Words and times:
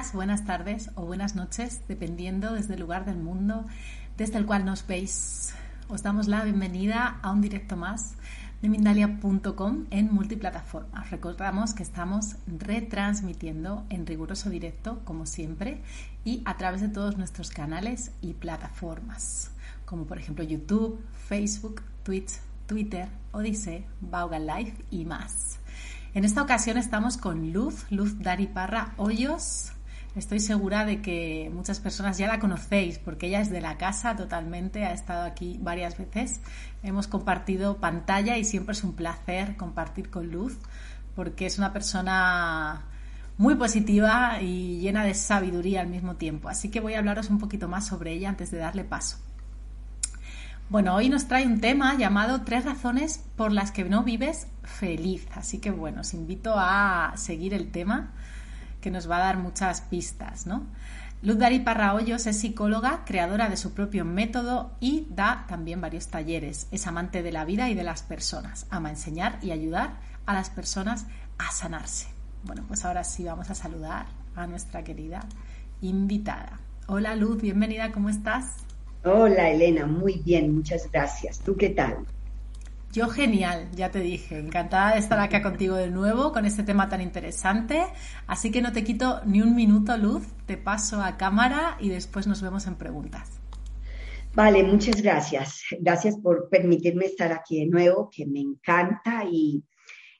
días, 0.00 0.12
buenas 0.14 0.44
tardes 0.46 0.90
o 0.94 1.04
buenas 1.04 1.34
noches, 1.34 1.82
dependiendo 1.86 2.54
desde 2.54 2.74
el 2.74 2.80
lugar 2.80 3.04
del 3.04 3.18
mundo 3.18 3.66
desde 4.16 4.38
el 4.38 4.46
cual 4.46 4.64
nos 4.64 4.86
veis. 4.86 5.52
Os 5.88 6.02
damos 6.02 6.26
la 6.26 6.42
bienvenida 6.42 7.18
a 7.20 7.30
un 7.30 7.42
directo 7.42 7.76
más 7.76 8.14
de 8.62 8.70
Mindalia.com 8.70 9.86
en 9.90 10.12
multiplataformas. 10.12 11.10
Recordamos 11.10 11.74
que 11.74 11.82
estamos 11.82 12.36
retransmitiendo 12.46 13.84
en 13.90 14.06
riguroso 14.06 14.48
directo, 14.48 15.00
como 15.04 15.26
siempre, 15.26 15.82
y 16.24 16.40
a 16.46 16.56
través 16.56 16.80
de 16.80 16.88
todos 16.88 17.18
nuestros 17.18 17.50
canales 17.50 18.12
y 18.22 18.32
plataformas, 18.34 19.50
como 19.84 20.06
por 20.06 20.18
ejemplo 20.18 20.44
YouTube, 20.44 20.98
Facebook, 21.28 21.82
Twitch, 22.04 22.32
Twitter, 22.66 23.08
Odyssey, 23.32 23.84
Vaughan 24.00 24.46
Live 24.46 24.74
y 24.90 25.04
más. 25.04 25.58
En 26.14 26.24
esta 26.24 26.42
ocasión 26.42 26.78
estamos 26.78 27.18
con 27.18 27.52
Luz, 27.52 27.84
Luz 27.90 28.18
Dari 28.18 28.46
Parra 28.46 28.94
Hoyos. 28.96 29.72
Estoy 30.16 30.40
segura 30.40 30.84
de 30.84 31.00
que 31.00 31.52
muchas 31.54 31.78
personas 31.78 32.18
ya 32.18 32.26
la 32.26 32.40
conocéis 32.40 32.98
porque 32.98 33.28
ella 33.28 33.40
es 33.40 33.48
de 33.48 33.60
la 33.60 33.78
casa 33.78 34.16
totalmente, 34.16 34.84
ha 34.84 34.92
estado 34.92 35.22
aquí 35.22 35.56
varias 35.62 35.96
veces. 35.96 36.40
Hemos 36.82 37.06
compartido 37.06 37.76
pantalla 37.76 38.36
y 38.36 38.44
siempre 38.44 38.72
es 38.72 38.82
un 38.82 38.94
placer 38.94 39.56
compartir 39.56 40.10
con 40.10 40.32
Luz 40.32 40.58
porque 41.14 41.46
es 41.46 41.58
una 41.58 41.72
persona 41.72 42.86
muy 43.38 43.54
positiva 43.54 44.42
y 44.42 44.80
llena 44.80 45.04
de 45.04 45.14
sabiduría 45.14 45.80
al 45.80 45.88
mismo 45.88 46.16
tiempo. 46.16 46.48
Así 46.48 46.70
que 46.70 46.80
voy 46.80 46.94
a 46.94 46.98
hablaros 46.98 47.30
un 47.30 47.38
poquito 47.38 47.68
más 47.68 47.86
sobre 47.86 48.12
ella 48.12 48.30
antes 48.30 48.50
de 48.50 48.58
darle 48.58 48.82
paso. 48.82 49.16
Bueno, 50.70 50.94
hoy 50.96 51.08
nos 51.08 51.28
trae 51.28 51.46
un 51.46 51.60
tema 51.60 51.96
llamado 51.96 52.42
Tres 52.42 52.64
razones 52.64 53.24
por 53.36 53.52
las 53.52 53.70
que 53.70 53.84
no 53.84 54.02
vives 54.02 54.48
feliz. 54.64 55.28
Así 55.34 55.58
que 55.58 55.70
bueno, 55.70 56.00
os 56.00 56.14
invito 56.14 56.54
a 56.56 57.12
seguir 57.16 57.54
el 57.54 57.70
tema 57.70 58.10
que 58.80 58.90
nos 58.90 59.10
va 59.10 59.16
a 59.16 59.24
dar 59.26 59.36
muchas 59.38 59.80
pistas, 59.82 60.46
¿no? 60.46 60.66
Luz 61.22 61.38
Dari 61.38 61.58
Parrahoyos 61.58 62.26
es 62.26 62.38
psicóloga, 62.38 63.04
creadora 63.04 63.50
de 63.50 63.58
su 63.58 63.74
propio 63.74 64.06
método 64.06 64.72
y 64.80 65.06
da 65.10 65.44
también 65.48 65.80
varios 65.80 66.08
talleres. 66.08 66.66
Es 66.70 66.86
amante 66.86 67.22
de 67.22 67.30
la 67.30 67.44
vida 67.44 67.68
y 67.68 67.74
de 67.74 67.84
las 67.84 68.02
personas. 68.02 68.66
Ama 68.70 68.88
enseñar 68.88 69.38
y 69.42 69.50
ayudar 69.50 69.98
a 70.24 70.32
las 70.32 70.48
personas 70.48 71.04
a 71.36 71.52
sanarse. 71.52 72.08
Bueno, 72.42 72.64
pues 72.66 72.86
ahora 72.86 73.04
sí 73.04 73.24
vamos 73.24 73.50
a 73.50 73.54
saludar 73.54 74.06
a 74.34 74.46
nuestra 74.46 74.82
querida 74.82 75.20
invitada. 75.82 76.58
Hola 76.86 77.14
Luz, 77.16 77.42
bienvenida, 77.42 77.92
¿cómo 77.92 78.08
estás? 78.08 78.56
Hola 79.04 79.50
Elena, 79.50 79.86
muy 79.86 80.22
bien, 80.24 80.54
muchas 80.54 80.90
gracias. 80.90 81.38
¿Tú 81.40 81.54
qué 81.56 81.68
tal? 81.68 81.98
Yo 82.92 83.08
genial, 83.08 83.70
ya 83.76 83.92
te 83.92 84.00
dije, 84.00 84.36
encantada 84.36 84.94
de 84.94 84.98
estar 84.98 85.20
acá 85.20 85.42
contigo 85.42 85.76
de 85.76 85.90
nuevo 85.90 86.32
con 86.32 86.44
este 86.44 86.64
tema 86.64 86.88
tan 86.88 87.00
interesante. 87.00 87.84
Así 88.26 88.50
que 88.50 88.62
no 88.62 88.72
te 88.72 88.82
quito 88.82 89.20
ni 89.24 89.40
un 89.42 89.54
minuto, 89.54 89.96
Luz, 89.96 90.26
te 90.46 90.56
paso 90.56 91.00
a 91.00 91.16
cámara 91.16 91.76
y 91.78 91.88
después 91.88 92.26
nos 92.26 92.42
vemos 92.42 92.66
en 92.66 92.74
preguntas. 92.74 93.30
Vale, 94.34 94.64
muchas 94.64 95.02
gracias. 95.02 95.62
Gracias 95.78 96.16
por 96.18 96.48
permitirme 96.48 97.04
estar 97.04 97.30
aquí 97.30 97.60
de 97.60 97.66
nuevo, 97.66 98.10
que 98.10 98.26
me 98.26 98.40
encanta 98.40 99.22
y, 99.30 99.62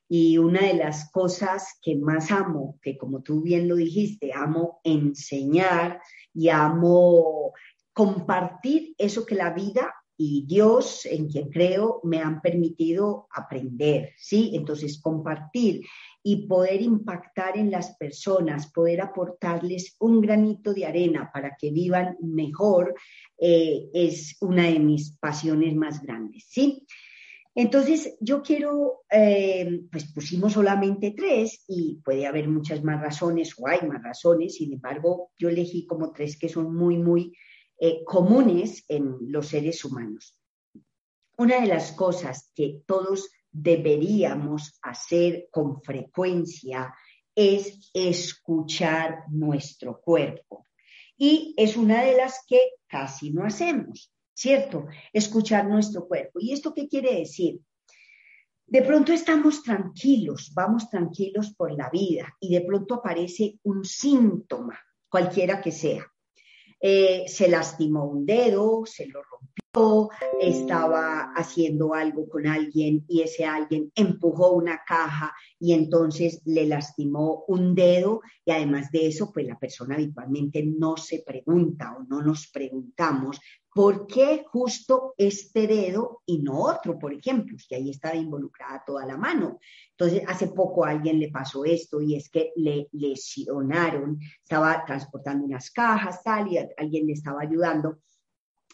y 0.08 0.38
una 0.38 0.60
de 0.60 0.74
las 0.74 1.10
cosas 1.10 1.76
que 1.82 1.96
más 1.96 2.30
amo, 2.30 2.78
que 2.82 2.96
como 2.96 3.20
tú 3.20 3.42
bien 3.42 3.66
lo 3.66 3.74
dijiste, 3.74 4.30
amo 4.32 4.80
enseñar 4.84 6.00
y 6.32 6.50
amo 6.50 7.52
compartir 7.92 8.94
eso 8.96 9.26
que 9.26 9.34
la 9.34 9.50
vida 9.50 9.92
y 10.22 10.44
Dios, 10.46 11.06
en 11.06 11.30
quien 11.30 11.48
creo, 11.48 12.02
me 12.04 12.18
han 12.18 12.42
permitido 12.42 13.26
aprender, 13.34 14.12
¿sí? 14.18 14.50
Entonces, 14.52 15.00
compartir 15.00 15.80
y 16.22 16.46
poder 16.46 16.82
impactar 16.82 17.56
en 17.56 17.70
las 17.70 17.96
personas, 17.96 18.70
poder 18.70 19.00
aportarles 19.00 19.96
un 19.98 20.20
granito 20.20 20.74
de 20.74 20.84
arena 20.84 21.30
para 21.32 21.56
que 21.58 21.70
vivan 21.70 22.18
mejor, 22.20 22.94
eh, 23.38 23.88
es 23.94 24.36
una 24.42 24.66
de 24.66 24.78
mis 24.78 25.16
pasiones 25.16 25.74
más 25.74 26.02
grandes, 26.02 26.44
¿sí? 26.50 26.86
Entonces, 27.54 28.18
yo 28.20 28.42
quiero, 28.42 29.04
eh, 29.10 29.84
pues 29.90 30.12
pusimos 30.12 30.52
solamente 30.52 31.14
tres 31.16 31.64
y 31.66 31.98
puede 32.04 32.26
haber 32.26 32.46
muchas 32.46 32.84
más 32.84 33.00
razones 33.00 33.54
o 33.58 33.66
hay 33.66 33.88
más 33.88 34.02
razones, 34.02 34.56
sin 34.56 34.74
embargo, 34.74 35.30
yo 35.38 35.48
elegí 35.48 35.86
como 35.86 36.12
tres 36.12 36.38
que 36.38 36.50
son 36.50 36.76
muy, 36.76 36.98
muy 36.98 37.32
eh, 37.82 38.04
comunes 38.04 38.84
en 38.88 39.16
los 39.32 39.48
seres 39.48 39.84
humanos. 39.86 40.36
Una 41.38 41.62
de 41.62 41.66
las 41.66 41.92
cosas 41.92 42.52
que 42.54 42.82
todos 42.86 43.30
deberíamos 43.50 44.78
hacer 44.82 45.48
con 45.50 45.82
frecuencia 45.82 46.94
es 47.34 47.90
escuchar 47.94 49.24
nuestro 49.30 49.98
cuerpo. 50.02 50.66
Y 51.16 51.54
es 51.56 51.78
una 51.78 52.02
de 52.02 52.18
las 52.18 52.44
que 52.46 52.60
casi 52.86 53.30
no 53.30 53.46
hacemos, 53.46 54.12
¿cierto? 54.34 54.86
Escuchar 55.14 55.66
nuestro 55.66 56.06
cuerpo. 56.06 56.38
¿Y 56.38 56.52
esto 56.52 56.74
qué 56.74 56.86
quiere 56.86 57.20
decir? 57.20 57.60
De 58.66 58.82
pronto 58.82 59.12
estamos 59.12 59.62
tranquilos, 59.62 60.52
vamos 60.54 60.90
tranquilos 60.90 61.54
por 61.54 61.72
la 61.72 61.88
vida 61.88 62.36
y 62.38 62.52
de 62.54 62.60
pronto 62.60 62.96
aparece 62.96 63.58
un 63.62 63.86
síntoma, 63.86 64.78
cualquiera 65.08 65.62
que 65.62 65.72
sea. 65.72 66.06
Eh, 66.80 67.24
se 67.26 67.48
lastimó 67.48 68.04
un 68.04 68.24
dedo, 68.24 68.84
se 68.86 69.06
lo 69.06 69.22
rompió, 69.22 70.08
estaba 70.40 71.32
haciendo 71.34 71.94
algo 71.94 72.28
con 72.28 72.46
alguien 72.46 73.04
y 73.06 73.20
ese 73.20 73.44
alguien 73.44 73.92
empujó 73.94 74.52
una 74.52 74.82
caja 74.86 75.32
y 75.58 75.74
entonces 75.74 76.42
le 76.44 76.66
lastimó 76.66 77.44
un 77.46 77.74
dedo 77.74 78.20
y 78.44 78.50
además 78.50 78.90
de 78.90 79.06
eso, 79.06 79.30
pues 79.32 79.46
la 79.46 79.58
persona 79.58 79.94
habitualmente 79.94 80.64
no 80.64 80.96
se 80.96 81.22
pregunta 81.24 81.94
o 81.96 82.02
no 82.04 82.22
nos 82.22 82.48
preguntamos 82.48 83.40
¿Por 83.72 84.06
qué 84.08 84.44
justo 84.50 85.14
este 85.16 85.68
dedo 85.68 86.22
y 86.26 86.38
no 86.38 86.62
otro, 86.62 86.98
por 86.98 87.14
ejemplo? 87.14 87.56
Que 87.68 87.76
ahí 87.76 87.90
estaba 87.90 88.16
involucrada 88.16 88.82
toda 88.84 89.06
la 89.06 89.16
mano. 89.16 89.60
Entonces, 89.92 90.22
hace 90.26 90.48
poco 90.48 90.84
a 90.84 90.90
alguien 90.90 91.20
le 91.20 91.30
pasó 91.30 91.64
esto 91.64 92.00
y 92.00 92.16
es 92.16 92.28
que 92.30 92.52
le 92.56 92.88
lesionaron, 92.92 94.18
estaba 94.42 94.84
transportando 94.84 95.44
unas 95.44 95.70
cajas, 95.70 96.22
tal, 96.24 96.52
y 96.52 96.58
alguien 96.58 97.06
le 97.06 97.12
estaba 97.12 97.42
ayudando. 97.42 97.98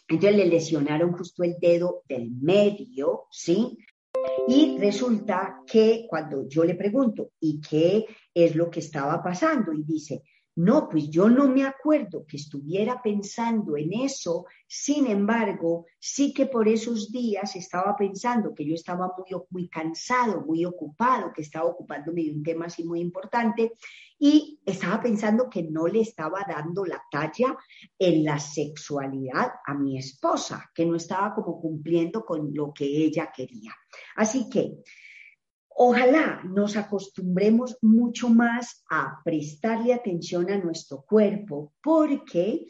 Entonces 0.07 0.37
le 0.37 0.45
lesionaron 0.47 1.11
justo 1.11 1.43
el 1.43 1.57
dedo 1.59 2.03
del 2.07 2.31
medio, 2.31 3.25
¿sí? 3.29 3.77
Y 4.47 4.77
resulta 4.79 5.61
que 5.67 6.07
cuando 6.09 6.47
yo 6.47 6.63
le 6.63 6.75
pregunto, 6.75 7.31
¿y 7.39 7.59
qué 7.61 8.05
es 8.33 8.55
lo 8.55 8.69
que 8.69 8.79
estaba 8.79 9.21
pasando? 9.21 9.73
Y 9.73 9.83
dice, 9.83 10.23
no, 10.57 10.89
pues 10.89 11.11
yo 11.11 11.29
no 11.29 11.47
me 11.47 11.63
acuerdo 11.63 12.25
que 12.25 12.37
estuviera 12.37 12.99
pensando 12.99 13.77
en 13.77 13.93
eso, 13.93 14.47
sin 14.65 15.05
embargo, 15.05 15.85
sí 15.99 16.33
que 16.33 16.47
por 16.47 16.67
esos 16.67 17.11
días 17.11 17.55
estaba 17.55 17.95
pensando 17.95 18.55
que 18.55 18.65
yo 18.65 18.73
estaba 18.73 19.13
muy, 19.15 19.39
muy 19.51 19.69
cansado, 19.69 20.41
muy 20.41 20.65
ocupado, 20.65 21.31
que 21.31 21.43
estaba 21.43 21.65
ocupándome 21.65 22.23
de 22.23 22.31
un 22.31 22.41
tema 22.41 22.65
así 22.65 22.83
muy 22.83 23.01
importante 23.01 23.73
y 24.17 24.59
estaba 24.65 24.99
pensando 24.99 25.47
que 25.47 25.61
no 25.61 25.85
le 25.85 26.01
estaba 26.01 26.43
dando 26.47 26.85
la 26.85 27.03
talla 27.11 27.55
en 27.99 28.23
la 28.23 28.39
sexualidad 28.39 29.51
a 29.63 29.75
mi 29.75 29.99
esposa, 29.99 30.71
que 30.73 30.87
no 30.87 30.95
estaba 30.95 31.35
como 31.35 31.61
cumpliendo 31.61 32.25
con 32.25 32.49
lo 32.51 32.73
que 32.73 32.85
ella 32.85 33.31
quería. 33.31 33.75
Así 34.15 34.49
que 34.49 34.79
Ojalá 35.79 36.41
nos 36.43 36.75
acostumbremos 36.75 37.77
mucho 37.83 38.29
más 38.29 38.83
a 38.89 39.21
prestarle 39.23 39.93
atención 39.93 40.49
a 40.49 40.57
nuestro 40.57 41.03
cuerpo 41.03 41.75
porque 41.83 42.65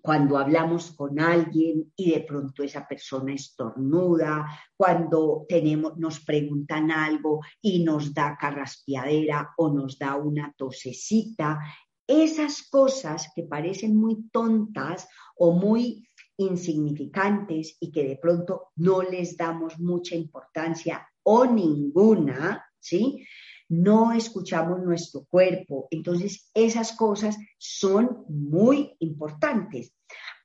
cuando 0.00 0.38
hablamos 0.38 0.92
con 0.92 1.18
alguien 1.18 1.92
y 1.96 2.12
de 2.12 2.20
pronto 2.20 2.62
esa 2.62 2.86
persona 2.86 3.34
estornuda, 3.34 4.46
cuando 4.76 5.46
tenemos, 5.48 5.98
nos 5.98 6.20
preguntan 6.20 6.92
algo 6.92 7.40
y 7.60 7.82
nos 7.82 8.14
da 8.14 8.38
carraspiadera 8.40 9.54
o 9.56 9.72
nos 9.72 9.98
da 9.98 10.14
una 10.14 10.54
tosecita, 10.56 11.58
esas 12.06 12.68
cosas 12.70 13.32
que 13.34 13.42
parecen 13.42 13.96
muy 13.96 14.28
tontas 14.30 15.08
o 15.34 15.50
muy 15.50 16.08
insignificantes 16.36 17.76
y 17.80 17.90
que 17.90 18.04
de 18.04 18.16
pronto 18.16 18.68
no 18.76 19.02
les 19.02 19.36
damos 19.36 19.76
mucha 19.80 20.14
importancia 20.14 21.04
o 21.28 21.44
ninguna, 21.44 22.64
¿sí? 22.78 23.26
No 23.68 24.12
escuchamos 24.12 24.80
nuestro 24.80 25.26
cuerpo. 25.28 25.88
Entonces, 25.90 26.50
esas 26.54 26.92
cosas 26.92 27.36
son 27.58 28.24
muy 28.28 28.94
importantes. 29.00 29.92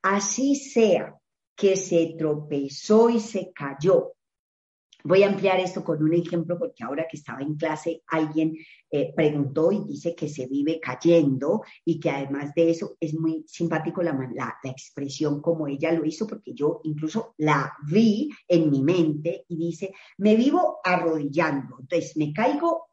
Así 0.02 0.56
sea 0.56 1.16
que 1.56 1.76
se 1.76 2.16
tropezó 2.18 3.12
y 3.12 3.20
se 3.20 3.52
cayó 3.54 4.14
Voy 5.04 5.24
a 5.24 5.28
ampliar 5.28 5.60
esto 5.60 5.84
con 5.84 6.02
un 6.04 6.14
ejemplo 6.14 6.58
porque 6.58 6.84
ahora 6.84 7.08
que 7.10 7.18
estaba 7.18 7.42
en 7.42 7.56
clase 7.56 8.04
alguien 8.08 8.56
eh, 8.90 9.14
preguntó 9.16 9.72
y 9.72 9.84
dice 9.86 10.14
que 10.16 10.28
se 10.28 10.48
vive 10.48 10.80
cayendo 10.80 11.62
y 11.86 12.00
que 12.00 12.10
además 12.10 12.54
de 12.54 12.70
eso 12.70 12.98
es 13.00 13.14
muy 13.14 13.44
simpático 13.48 14.04
la, 14.04 14.14
la, 14.34 14.58
la, 14.64 14.72
expresión 14.72 15.42
como 15.42 15.68
ella 15.68 15.92
lo 15.92 16.06
hizo 16.06 16.28
porque 16.28 16.54
yo 16.54 16.82
incluso 16.84 17.34
la 17.38 17.74
vi 17.90 18.30
en 18.48 18.70
mi 18.70 18.84
mente 18.84 19.46
y 19.48 19.58
dice, 19.58 19.94
me 20.18 20.36
vivo 20.36 20.80
arrodillando, 20.84 21.78
entonces 21.80 22.18
me 22.18 22.34
caigo 22.34 22.91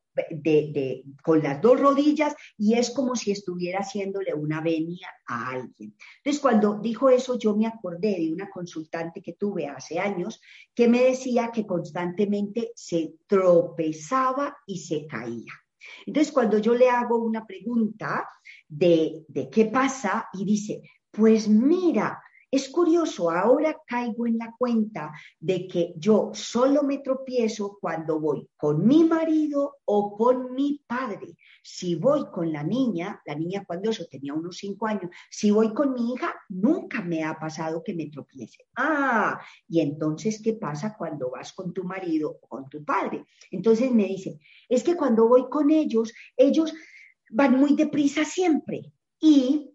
con 1.23 1.43
las 1.43 1.61
dos 1.61 1.81
rodillas 1.81 2.35
y 2.57 2.75
es 2.75 2.91
como 2.91 3.17
si 3.17 3.31
estuviera 3.31 3.81
haciéndole 3.81 4.35
una 4.35 4.61
venia 4.61 5.09
a 5.27 5.51
alguien. 5.51 5.95
Entonces, 6.19 6.41
cuando 6.41 6.79
dijo 6.81 7.11
eso, 7.11 7.39
yo 7.39 7.57
me 7.57 7.67
acordé 7.67 8.17
de 8.19 8.33
una 8.33 8.51
consultante 8.51 9.23
que 9.23 9.35
tuve 9.35 9.67
hace 9.67 9.99
años 9.99 10.41
que 10.75 10.89
me 10.89 11.05
decía 11.05 11.51
que 11.53 11.67
constantemente 11.67 12.73
se 12.75 13.15
tropezaba 13.27 14.57
y 14.67 14.79
se 14.79 15.07
caía. 15.07 15.53
Entonces, 16.07 16.33
cuando 16.33 16.59
yo 16.59 16.75
le 16.75 16.89
hago 16.89 17.19
una 17.19 17.47
pregunta 17.47 18.29
de, 18.67 19.25
de 19.29 19.49
qué 19.49 19.67
pasa 19.67 20.29
y 20.33 20.45
dice, 20.45 20.83
pues 21.11 21.49
mira, 21.49 22.23
es 22.51 22.71
curioso, 22.71 23.31
ahora 23.31 23.77
caigo 23.87 24.27
en 24.27 24.39
la 24.39 24.55
cuenta 24.59 25.13
de 25.39 25.67
que 25.67 25.93
yo 25.97 26.31
solo 26.33 26.83
me 26.83 26.99
tropiezo 26.99 27.77
cuando 27.79 28.19
voy 28.19 28.49
con 28.57 28.87
mi 28.87 29.05
marido 29.05 29.77
o 29.85 30.17
con 30.17 30.55
mi 30.55 30.83
padre. 30.87 31.37
Si 31.63 31.95
voy 31.95 32.27
con 32.31 32.51
la 32.51 32.63
niña, 32.63 33.21
la 33.27 33.35
niña 33.35 33.65
cuando 33.67 33.91
eso 33.91 34.07
tenía 34.11 34.33
unos 34.33 34.57
cinco 34.57 34.87
años, 34.87 35.11
si 35.31 35.51
voy 35.51 35.75
con 35.75 35.93
mi 35.93 36.15
hija, 36.15 36.35
nunca 36.49 37.03
me 37.03 37.23
ha 37.23 37.39
pasado 37.39 37.83
que 37.85 37.95
me 37.95 38.07
tropiece. 38.07 38.67
Ah, 38.77 39.39
y 39.69 39.81
entonces, 39.81 40.41
¿qué 40.43 40.55
pasa 40.55 40.97
cuando 40.97 41.31
vas 41.31 41.53
con 41.53 41.75
tu 41.75 41.85
marido 41.85 42.39
o 42.41 42.49
con 42.49 42.69
tu 42.71 42.83
padre? 42.83 43.27
Entonces 43.51 43.93
me 43.93 44.07
dice, 44.07 44.41
es 44.69 44.83
que 44.83 44.97
cuando 44.97 45.29
voy 45.29 45.51
con 45.51 45.71
ellos, 45.71 46.15
ellos 46.35 46.73
van 47.31 47.59
muy 47.59 47.75
deprisa 47.75 48.25
siempre. 48.25 48.91
Y 49.21 49.75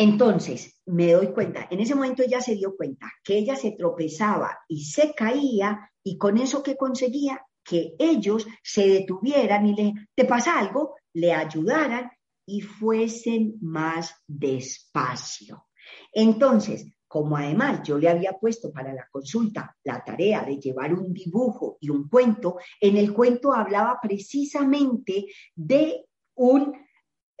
entonces, 0.00 0.80
me 0.86 1.12
doy 1.12 1.26
cuenta, 1.26 1.68
en 1.70 1.78
ese 1.78 1.94
momento 1.94 2.22
ella 2.22 2.40
se 2.40 2.54
dio 2.54 2.74
cuenta 2.74 3.12
que 3.22 3.36
ella 3.36 3.54
se 3.54 3.72
tropezaba 3.72 4.60
y 4.66 4.86
se 4.86 5.12
caía 5.12 5.92
y 6.02 6.16
con 6.16 6.38
eso 6.38 6.62
que 6.62 6.74
conseguía 6.74 7.44
que 7.62 7.96
ellos 7.98 8.46
se 8.62 8.88
detuvieran 8.88 9.66
y 9.66 9.74
le, 9.74 9.92
¿te 10.14 10.24
pasa 10.24 10.58
algo? 10.58 10.94
Le 11.12 11.34
ayudaran 11.34 12.10
y 12.46 12.62
fuesen 12.62 13.58
más 13.60 14.14
despacio. 14.26 15.66
Entonces, 16.10 16.86
como 17.06 17.36
además 17.36 17.82
yo 17.84 17.98
le 17.98 18.08
había 18.08 18.32
puesto 18.32 18.72
para 18.72 18.94
la 18.94 19.06
consulta 19.12 19.76
la 19.84 20.02
tarea 20.02 20.44
de 20.44 20.56
llevar 20.56 20.94
un 20.94 21.12
dibujo 21.12 21.76
y 21.78 21.90
un 21.90 22.08
cuento, 22.08 22.56
en 22.80 22.96
el 22.96 23.12
cuento 23.12 23.52
hablaba 23.52 23.98
precisamente 24.00 25.26
de 25.54 26.06
un 26.36 26.72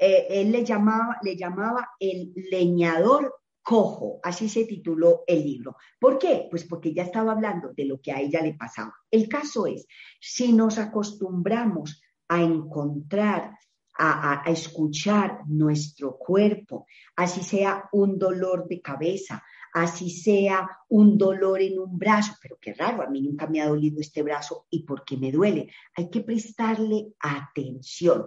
eh, 0.00 0.26
él 0.30 0.50
le 0.50 0.64
llamaba, 0.64 1.18
le 1.22 1.36
llamaba 1.36 1.90
el 2.00 2.32
leñador 2.50 3.34
cojo, 3.62 4.18
así 4.22 4.48
se 4.48 4.64
tituló 4.64 5.22
el 5.26 5.44
libro. 5.44 5.76
¿Por 6.00 6.18
qué? 6.18 6.48
Pues 6.50 6.64
porque 6.64 6.94
ya 6.94 7.02
estaba 7.02 7.32
hablando 7.32 7.72
de 7.74 7.84
lo 7.84 8.00
que 8.00 8.10
a 8.10 8.20
ella 8.20 8.40
le 8.40 8.54
pasaba. 8.54 8.94
El 9.10 9.28
caso 9.28 9.66
es, 9.66 9.86
si 10.18 10.52
nos 10.52 10.78
acostumbramos 10.78 12.02
a 12.28 12.42
encontrar, 12.42 13.58
a, 13.98 14.42
a 14.42 14.50
escuchar 14.50 15.40
nuestro 15.46 16.16
cuerpo, 16.16 16.86
así 17.16 17.42
sea 17.42 17.88
un 17.92 18.18
dolor 18.18 18.66
de 18.66 18.80
cabeza, 18.80 19.44
así 19.74 20.10
sea 20.10 20.68
un 20.88 21.18
dolor 21.18 21.60
en 21.60 21.78
un 21.78 21.98
brazo, 21.98 22.32
pero 22.40 22.56
qué 22.60 22.72
raro, 22.72 23.02
a 23.02 23.10
mí 23.10 23.20
nunca 23.20 23.46
me 23.46 23.60
ha 23.60 23.68
dolido 23.68 24.00
este 24.00 24.22
brazo 24.22 24.66
y 24.70 24.84
por 24.84 25.04
qué 25.04 25.16
me 25.16 25.30
duele. 25.30 25.70
Hay 25.94 26.08
que 26.10 26.22
prestarle 26.22 27.12
atención. 27.20 28.26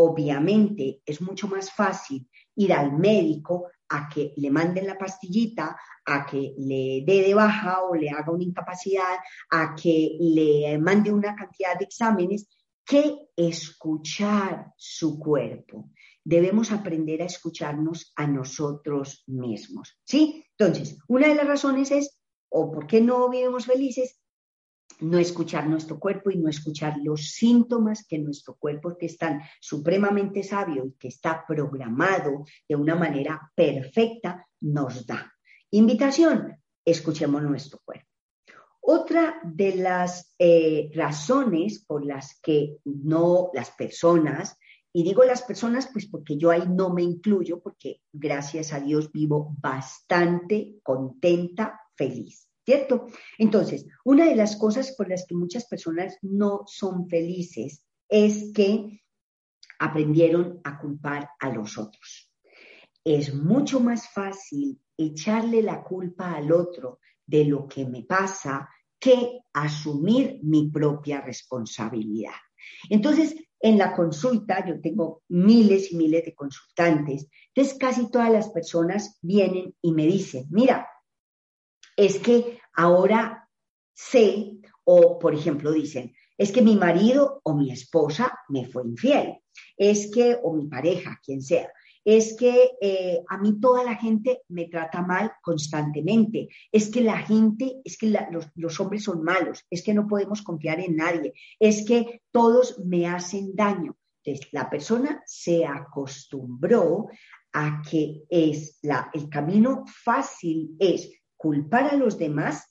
Obviamente 0.00 1.02
es 1.04 1.20
mucho 1.20 1.48
más 1.48 1.72
fácil 1.72 2.30
ir 2.54 2.72
al 2.72 2.92
médico 2.92 3.66
a 3.88 4.08
que 4.08 4.32
le 4.36 4.48
manden 4.48 4.86
la 4.86 4.96
pastillita, 4.96 5.76
a 6.04 6.24
que 6.24 6.54
le 6.56 7.02
dé 7.04 7.22
de 7.22 7.34
baja 7.34 7.82
o 7.82 7.96
le 7.96 8.08
haga 8.08 8.30
una 8.30 8.44
incapacidad, 8.44 9.18
a 9.50 9.74
que 9.74 10.16
le 10.20 10.78
mande 10.78 11.10
una 11.10 11.34
cantidad 11.34 11.76
de 11.76 11.86
exámenes, 11.86 12.48
que 12.86 13.28
escuchar 13.34 14.72
su 14.76 15.18
cuerpo. 15.18 15.90
Debemos 16.22 16.70
aprender 16.70 17.20
a 17.22 17.26
escucharnos 17.26 18.12
a 18.14 18.24
nosotros 18.28 19.24
mismos. 19.26 19.98
¿Sí? 20.04 20.44
Entonces, 20.56 20.96
una 21.08 21.26
de 21.26 21.34
las 21.34 21.46
razones 21.48 21.90
es, 21.90 22.20
o 22.50 22.70
por 22.70 22.86
qué 22.86 23.00
no 23.00 23.28
vivimos 23.28 23.66
felices, 23.66 24.20
no 25.00 25.18
escuchar 25.18 25.66
nuestro 25.68 25.98
cuerpo 25.98 26.30
y 26.30 26.36
no 26.36 26.48
escuchar 26.48 26.96
los 27.02 27.30
síntomas 27.30 28.06
que 28.06 28.18
nuestro 28.18 28.54
cuerpo, 28.56 28.96
que 28.96 29.06
están 29.06 29.40
supremamente 29.60 30.42
sabio 30.42 30.86
y 30.86 30.92
que 30.92 31.08
está 31.08 31.44
programado 31.46 32.44
de 32.68 32.76
una 32.76 32.94
manera 32.94 33.50
perfecta, 33.54 34.46
nos 34.60 35.06
da. 35.06 35.32
Invitación, 35.70 36.56
escuchemos 36.84 37.42
nuestro 37.42 37.80
cuerpo. 37.84 38.06
Otra 38.80 39.38
de 39.44 39.76
las 39.76 40.34
eh, 40.38 40.90
razones 40.94 41.84
por 41.84 42.06
las 42.06 42.40
que 42.40 42.78
no 42.84 43.50
las 43.52 43.70
personas, 43.72 44.56
y 44.92 45.02
digo 45.02 45.24
las 45.24 45.42
personas 45.42 45.88
pues 45.92 46.06
porque 46.06 46.38
yo 46.38 46.50
ahí 46.50 46.66
no 46.66 46.92
me 46.92 47.02
incluyo, 47.02 47.60
porque 47.60 48.00
gracias 48.12 48.72
a 48.72 48.80
Dios 48.80 49.12
vivo 49.12 49.54
bastante 49.60 50.76
contenta, 50.82 51.82
feliz. 51.94 52.47
¿Cierto? 52.68 53.06
Entonces, 53.38 53.86
una 54.04 54.26
de 54.26 54.36
las 54.36 54.56
cosas 54.56 54.92
por 54.92 55.08
las 55.08 55.24
que 55.26 55.34
muchas 55.34 55.64
personas 55.64 56.18
no 56.20 56.64
son 56.66 57.08
felices 57.08 57.82
es 58.10 58.52
que 58.52 59.00
aprendieron 59.78 60.60
a 60.64 60.78
culpar 60.78 61.30
a 61.40 61.48
los 61.48 61.78
otros. 61.78 62.30
Es 63.02 63.32
mucho 63.34 63.80
más 63.80 64.12
fácil 64.12 64.78
echarle 64.98 65.62
la 65.62 65.82
culpa 65.82 66.34
al 66.34 66.52
otro 66.52 67.00
de 67.24 67.46
lo 67.46 67.66
que 67.66 67.86
me 67.86 68.02
pasa 68.02 68.68
que 68.98 69.40
asumir 69.54 70.40
mi 70.42 70.68
propia 70.68 71.22
responsabilidad. 71.22 72.36
Entonces, 72.90 73.34
en 73.60 73.78
la 73.78 73.96
consulta, 73.96 74.62
yo 74.68 74.78
tengo 74.82 75.22
miles 75.28 75.90
y 75.90 75.96
miles 75.96 76.22
de 76.22 76.34
consultantes, 76.34 77.28
entonces 77.54 77.78
casi 77.78 78.10
todas 78.10 78.30
las 78.30 78.50
personas 78.50 79.18
vienen 79.22 79.74
y 79.80 79.92
me 79.92 80.04
dicen, 80.04 80.44
mira, 80.50 80.86
es 81.98 82.20
que 82.20 82.60
ahora 82.78 83.48
sé, 83.92 84.52
o 84.84 85.18
por 85.18 85.34
ejemplo 85.34 85.72
dicen, 85.72 86.14
es 86.38 86.52
que 86.52 86.62
mi 86.62 86.76
marido 86.76 87.40
o 87.42 87.54
mi 87.54 87.72
esposa 87.72 88.32
me 88.48 88.66
fue 88.66 88.84
infiel, 88.84 89.34
es 89.76 90.10
que, 90.12 90.38
o 90.40 90.54
mi 90.54 90.68
pareja, 90.68 91.18
quien 91.24 91.42
sea, 91.42 91.68
es 92.04 92.36
que 92.38 92.70
eh, 92.80 93.20
a 93.28 93.36
mí 93.38 93.58
toda 93.60 93.82
la 93.82 93.96
gente 93.96 94.42
me 94.48 94.66
trata 94.66 95.02
mal 95.02 95.32
constantemente, 95.42 96.48
es 96.70 96.88
que 96.88 97.00
la 97.00 97.18
gente, 97.18 97.80
es 97.84 97.98
que 97.98 98.14
los, 98.54 98.80
hombres 98.80 99.02
son 99.02 99.24
malos, 99.24 99.66
es 99.68 99.82
que 99.82 99.92
no 99.92 100.06
podemos 100.06 100.42
confiar 100.42 100.78
en 100.78 100.94
nadie, 100.94 101.34
es 101.58 101.84
que 101.84 102.22
todos 102.30 102.78
me 102.84 103.08
hacen 103.08 103.56
daño. 103.56 103.96
Entonces, 104.22 104.52
la 104.52 104.70
persona 104.70 105.20
se 105.26 105.66
acostumbró 105.66 107.08
a 107.52 107.82
que 107.82 108.22
es 108.30 108.78
la, 108.82 109.10
el 109.12 109.28
camino 109.28 109.84
fácil 109.86 110.76
es 110.78 111.10
culpar 111.38 111.94
a 111.94 111.96
los 111.96 112.18
demás 112.18 112.67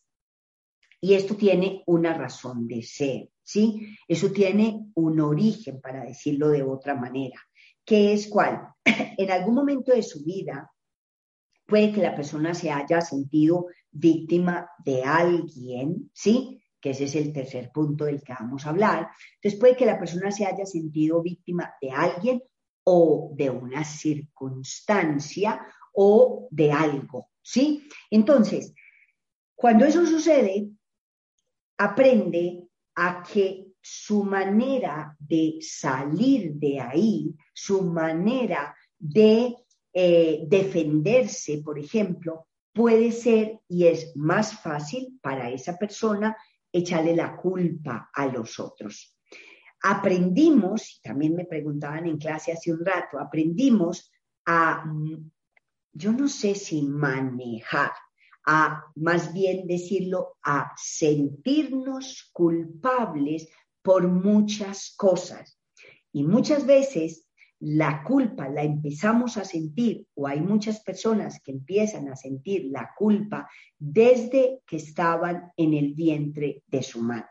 y 0.99 1.13
esto 1.13 1.35
tiene 1.35 1.83
una 1.85 2.13
razón 2.13 2.67
de 2.67 2.81
ser, 2.81 3.29
¿sí? 3.43 3.95
Eso 4.07 4.31
tiene 4.31 4.91
un 4.95 5.19
origen, 5.19 5.79
para 5.79 6.03
decirlo 6.03 6.49
de 6.49 6.63
otra 6.63 6.95
manera, 6.95 7.39
que 7.85 8.13
es 8.13 8.27
cuál. 8.27 8.67
en 8.85 9.31
algún 9.31 9.55
momento 9.55 9.93
de 9.93 10.03
su 10.03 10.23
vida 10.23 10.71
puede 11.65 11.91
que 11.91 12.01
la 12.01 12.15
persona 12.15 12.53
se 12.53 12.71
haya 12.71 13.01
sentido 13.01 13.67
víctima 13.91 14.69
de 14.83 15.03
alguien, 15.03 16.09
¿sí? 16.13 16.61
Que 16.79 16.91
ese 16.91 17.05
es 17.05 17.15
el 17.15 17.33
tercer 17.33 17.71
punto 17.71 18.05
del 18.05 18.23
que 18.23 18.33
vamos 18.33 18.65
a 18.65 18.69
hablar. 18.69 19.09
Entonces 19.35 19.59
puede 19.59 19.75
que 19.75 19.85
la 19.85 19.99
persona 19.99 20.31
se 20.31 20.45
haya 20.45 20.65
sentido 20.65 21.21
víctima 21.21 21.73
de 21.81 21.91
alguien 21.91 22.41
o 22.85 23.31
de 23.35 23.49
una 23.49 23.83
circunstancia 23.83 25.61
o 25.93 26.47
de 26.51 26.71
algo, 26.71 27.29
¿sí? 27.41 27.87
Entonces, 28.09 28.73
cuando 29.55 29.85
eso 29.85 30.05
sucede, 30.05 30.69
aprende 31.77 32.67
a 32.95 33.23
que 33.23 33.67
su 33.81 34.23
manera 34.23 35.15
de 35.19 35.59
salir 35.61 36.53
de 36.55 36.79
ahí, 36.79 37.35
su 37.53 37.83
manera 37.83 38.75
de 38.97 39.55
eh, 39.93 40.43
defenderse, 40.47 41.59
por 41.63 41.79
ejemplo, 41.79 42.47
puede 42.73 43.11
ser 43.11 43.59
y 43.67 43.87
es 43.87 44.15
más 44.15 44.61
fácil 44.61 45.19
para 45.21 45.49
esa 45.49 45.77
persona 45.77 46.35
echarle 46.71 47.15
la 47.15 47.35
culpa 47.35 48.09
a 48.13 48.27
los 48.27 48.59
otros. 48.59 49.17
Aprendimos, 49.83 50.99
también 51.03 51.35
me 51.35 51.45
preguntaban 51.45 52.05
en 52.07 52.17
clase 52.17 52.51
hace 52.51 52.71
un 52.71 52.83
rato, 52.83 53.19
aprendimos 53.19 54.11
a, 54.45 54.85
mm, 54.85 55.31
yo 55.93 56.11
no 56.11 56.27
sé 56.27 56.55
si 56.55 56.83
manejar, 56.83 57.91
a 58.49 58.85
más 58.95 59.33
bien 59.33 59.67
decirlo, 59.67 60.37
a 60.41 60.71
sentirnos 60.77 62.29
culpables 62.31 63.49
por 63.81 64.07
muchas 64.07 64.95
cosas. 64.95 65.59
Y 66.13 66.23
muchas 66.23 66.65
veces 66.65 67.27
la 67.59 68.03
culpa 68.03 68.47
la 68.47 68.63
empezamos 68.63 69.35
a 69.35 69.43
sentir, 69.43 70.07
o 70.15 70.27
hay 70.27 70.39
muchas 70.39 70.79
personas 70.79 71.41
que 71.43 71.51
empiezan 71.51 72.07
a 72.07 72.15
sentir 72.15 72.69
la 72.71 72.93
culpa 72.97 73.49
desde 73.77 74.61
que 74.65 74.77
estaban 74.77 75.51
en 75.57 75.73
el 75.73 75.93
vientre 75.93 76.63
de 76.67 76.83
su 76.83 77.01
madre. 77.01 77.27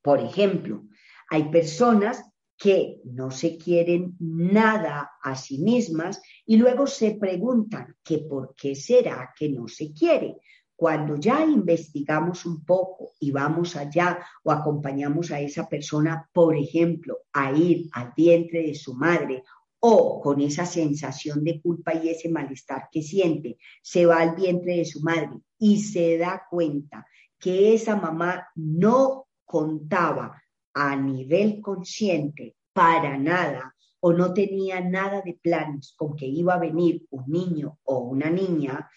Por 0.00 0.20
ejemplo, 0.20 0.84
hay 1.28 1.50
personas 1.50 2.27
que 2.58 3.00
no 3.04 3.30
se 3.30 3.56
quieren 3.56 4.16
nada 4.18 5.12
a 5.22 5.36
sí 5.36 5.58
mismas 5.58 6.20
y 6.44 6.56
luego 6.56 6.88
se 6.88 7.12
preguntan 7.12 7.96
que 8.02 8.18
por 8.18 8.54
qué 8.56 8.74
será 8.74 9.32
que 9.38 9.48
no 9.48 9.68
se 9.68 9.92
quiere. 9.92 10.38
Cuando 10.74 11.16
ya 11.16 11.44
investigamos 11.44 12.44
un 12.46 12.64
poco 12.64 13.12
y 13.20 13.30
vamos 13.30 13.76
allá 13.76 14.18
o 14.42 14.50
acompañamos 14.50 15.30
a 15.30 15.40
esa 15.40 15.68
persona, 15.68 16.28
por 16.32 16.56
ejemplo, 16.56 17.18
a 17.32 17.52
ir 17.52 17.88
al 17.92 18.12
vientre 18.16 18.62
de 18.62 18.74
su 18.74 18.94
madre 18.94 19.44
o 19.80 20.20
con 20.20 20.40
esa 20.40 20.66
sensación 20.66 21.44
de 21.44 21.60
culpa 21.60 21.94
y 21.94 22.08
ese 22.08 22.28
malestar 22.28 22.88
que 22.90 23.02
siente, 23.02 23.58
se 23.82 24.06
va 24.06 24.20
al 24.20 24.34
vientre 24.34 24.78
de 24.78 24.84
su 24.84 25.00
madre 25.00 25.40
y 25.58 25.80
se 25.80 26.18
da 26.18 26.42
cuenta 26.50 27.06
que 27.38 27.74
esa 27.74 27.94
mamá 27.94 28.48
no 28.56 29.28
contaba 29.44 30.42
a 30.80 30.94
nivel 30.94 31.60
consciente 31.60 32.54
para 32.72 33.18
nada 33.18 33.74
o 33.98 34.12
no 34.12 34.32
tenía 34.32 34.80
nada 34.80 35.22
de 35.22 35.34
planes 35.42 35.92
con 35.96 36.14
que 36.14 36.26
iba 36.26 36.54
a 36.54 36.60
venir 36.60 37.04
un 37.10 37.24
niño 37.26 37.80
o 37.82 37.98
una 37.98 38.30
niña 38.30 38.88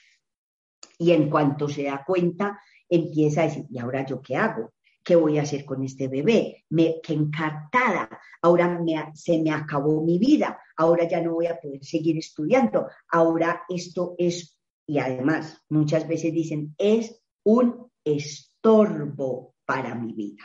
y 1.00 1.12
en 1.12 1.28
cuanto 1.28 1.68
se 1.68 1.84
da 1.86 2.04
cuenta 2.06 2.62
empieza 2.88 3.42
a 3.42 3.46
decir, 3.46 3.66
¿y 3.72 3.80
ahora 3.80 4.06
yo 4.06 4.22
qué 4.22 4.36
hago? 4.36 4.74
¿Qué 5.04 5.16
voy 5.16 5.40
a 5.40 5.42
hacer 5.42 5.66
con 5.66 5.84
este 5.84 6.08
bebé? 6.08 6.66
Me, 6.70 7.02
qué 7.02 7.14
encartada. 7.14 8.08
Ahora 8.44 8.80
se 9.16 9.42
me 9.42 9.50
acabó 9.50 10.04
mi 10.04 10.20
vida. 10.20 10.60
Ahora 10.78 11.08
ya 11.08 11.20
no 11.20 11.34
voy 11.34 11.48
a 11.48 11.60
poder 11.60 11.84
seguir 11.84 12.20
estudiando. 12.20 12.88
Ahora 13.10 13.64
esto 13.68 14.14
es, 14.20 14.60
y 14.86 15.00
además 15.00 15.64
muchas 15.70 16.08
veces 16.08 16.32
dicen, 16.32 16.76
es 16.78 17.20
un 17.44 17.90
estorbo 18.04 19.56
para 19.66 19.96
mi 19.96 20.14
vida. 20.14 20.44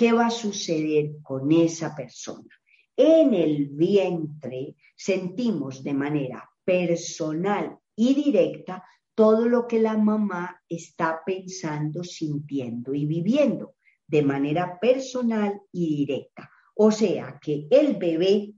¿Qué 0.00 0.14
va 0.14 0.28
a 0.28 0.30
suceder 0.30 1.20
con 1.22 1.52
esa 1.52 1.94
persona? 1.94 2.48
En 2.96 3.34
el 3.34 3.68
vientre 3.68 4.74
sentimos 4.96 5.84
de 5.84 5.92
manera 5.92 6.50
personal 6.64 7.76
y 7.94 8.14
directa 8.14 8.82
todo 9.14 9.46
lo 9.46 9.66
que 9.66 9.78
la 9.78 9.98
mamá 9.98 10.58
está 10.66 11.20
pensando, 11.26 12.02
sintiendo 12.02 12.94
y 12.94 13.04
viviendo 13.04 13.74
de 14.06 14.22
manera 14.22 14.80
personal 14.80 15.60
y 15.70 15.96
directa. 15.96 16.50
O 16.76 16.90
sea 16.90 17.38
que 17.38 17.66
el 17.70 17.96
bebé 17.96 18.54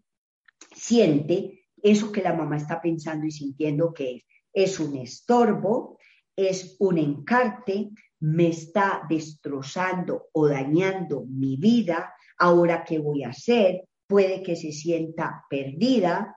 siente 0.72 1.66
eso 1.82 2.12
que 2.12 2.22
la 2.22 2.34
mamá 2.34 2.56
está 2.56 2.80
pensando 2.80 3.26
y 3.26 3.32
sintiendo 3.32 3.92
que 3.92 4.14
es. 4.14 4.22
Es 4.54 4.78
un 4.78 4.94
estorbo, 4.96 5.98
es 6.36 6.76
un 6.78 6.98
encarte, 6.98 7.90
me 8.22 8.48
está 8.48 9.02
destrozando 9.08 10.28
o 10.32 10.46
dañando 10.46 11.24
mi 11.26 11.56
vida, 11.56 12.14
ahora 12.38 12.84
qué 12.84 13.00
voy 13.00 13.24
a 13.24 13.30
hacer, 13.30 13.88
puede 14.06 14.42
que 14.44 14.54
se 14.54 14.70
sienta 14.70 15.44
perdida. 15.50 16.36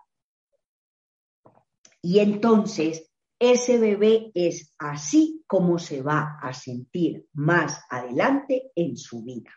Y 2.01 2.19
entonces 2.19 3.11
ese 3.37 3.77
bebé 3.77 4.31
es 4.33 4.73
así 4.79 5.43
como 5.45 5.77
se 5.77 6.01
va 6.01 6.39
a 6.41 6.53
sentir 6.53 7.27
más 7.33 7.79
adelante 7.89 8.71
en 8.75 8.97
su 8.97 9.23
vida. 9.23 9.51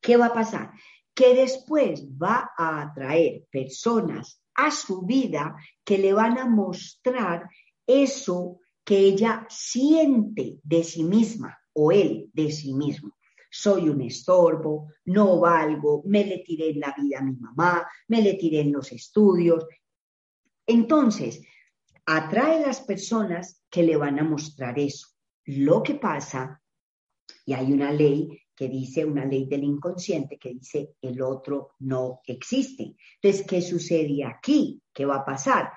¿Qué 0.00 0.16
va 0.16 0.26
a 0.26 0.34
pasar? 0.34 0.70
Que 1.12 1.34
después 1.34 2.06
va 2.10 2.52
a 2.56 2.80
atraer 2.80 3.46
personas 3.50 4.40
a 4.54 4.70
su 4.70 5.02
vida 5.02 5.56
que 5.82 5.98
le 5.98 6.12
van 6.12 6.38
a 6.38 6.46
mostrar 6.46 7.48
eso 7.86 8.60
que 8.84 8.98
ella 8.98 9.46
siente 9.48 10.60
de 10.62 10.84
sí 10.84 11.04
misma 11.04 11.58
o 11.72 11.90
él 11.90 12.30
de 12.32 12.52
sí 12.52 12.74
mismo. 12.74 13.16
Soy 13.50 13.88
un 13.88 14.00
estorbo, 14.00 14.88
no 15.06 15.40
valgo, 15.40 16.02
me 16.06 16.24
le 16.24 16.38
tiré 16.38 16.70
en 16.70 16.80
la 16.80 16.94
vida 16.96 17.18
a 17.18 17.22
mi 17.22 17.36
mamá, 17.36 17.86
me 18.08 18.20
le 18.20 18.34
tiré 18.34 18.60
en 18.60 18.72
los 18.72 18.90
estudios. 18.92 19.64
Entonces, 20.66 21.40
atrae 22.04 22.60
las 22.60 22.80
personas 22.80 23.62
que 23.70 23.82
le 23.82 23.96
van 23.96 24.18
a 24.18 24.24
mostrar 24.24 24.78
eso. 24.78 25.08
Lo 25.44 25.82
que 25.82 25.94
pasa, 25.94 26.60
y 27.46 27.52
hay 27.52 27.72
una 27.72 27.92
ley 27.92 28.28
que 28.54 28.68
dice, 28.68 29.04
una 29.04 29.24
ley 29.24 29.46
del 29.46 29.64
inconsciente 29.64 30.38
que 30.38 30.50
dice, 30.50 30.94
el 31.00 31.20
otro 31.22 31.72
no 31.80 32.20
existe. 32.26 32.96
Entonces, 33.20 33.46
¿qué 33.46 33.60
sucede 33.60 34.24
aquí? 34.24 34.80
¿Qué 34.92 35.04
va 35.04 35.16
a 35.16 35.24
pasar? 35.24 35.72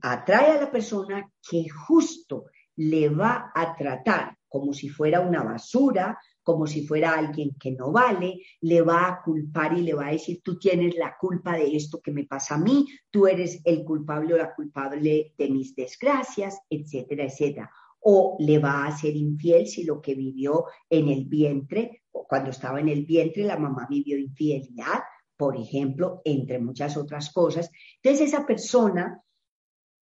Atrae 0.00 0.52
a 0.52 0.60
la 0.60 0.70
persona 0.70 1.30
que 1.48 1.68
justo 1.68 2.46
le 2.76 3.08
va 3.08 3.52
a 3.54 3.74
tratar 3.76 4.36
como 4.54 4.72
si 4.72 4.88
fuera 4.88 5.20
una 5.20 5.42
basura, 5.42 6.16
como 6.44 6.66
si 6.66 6.86
fuera 6.86 7.14
alguien 7.18 7.56
que 7.58 7.72
no 7.72 7.90
vale, 7.90 8.40
le 8.60 8.82
va 8.82 9.08
a 9.08 9.20
culpar 9.20 9.76
y 9.76 9.82
le 9.82 9.94
va 9.94 10.06
a 10.06 10.12
decir, 10.12 10.42
tú 10.44 10.58
tienes 10.58 10.94
la 10.94 11.16
culpa 11.18 11.56
de 11.56 11.74
esto 11.74 12.00
que 12.00 12.12
me 12.12 12.24
pasa 12.24 12.54
a 12.54 12.58
mí, 12.58 12.86
tú 13.10 13.26
eres 13.26 13.60
el 13.64 13.82
culpable 13.82 14.34
o 14.34 14.36
la 14.36 14.54
culpable 14.54 15.34
de 15.36 15.50
mis 15.50 15.74
desgracias, 15.74 16.60
etcétera, 16.70 17.24
etcétera. 17.24 17.70
O 17.98 18.36
le 18.38 18.58
va 18.58 18.86
a 18.86 18.96
ser 18.96 19.16
infiel 19.16 19.66
si 19.66 19.82
lo 19.82 20.00
que 20.00 20.14
vivió 20.14 20.66
en 20.88 21.08
el 21.08 21.24
vientre, 21.24 22.02
o 22.12 22.24
cuando 22.24 22.50
estaba 22.50 22.78
en 22.78 22.90
el 22.90 23.04
vientre, 23.06 23.42
la 23.42 23.58
mamá 23.58 23.88
vivió 23.90 24.16
infidelidad, 24.18 25.02
por 25.36 25.56
ejemplo, 25.56 26.20
entre 26.24 26.60
muchas 26.60 26.96
otras 26.96 27.32
cosas. 27.32 27.70
Entonces 28.00 28.28
esa 28.28 28.46
persona 28.46 29.20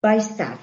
va 0.06 0.12
a 0.12 0.16
estar 0.16 0.58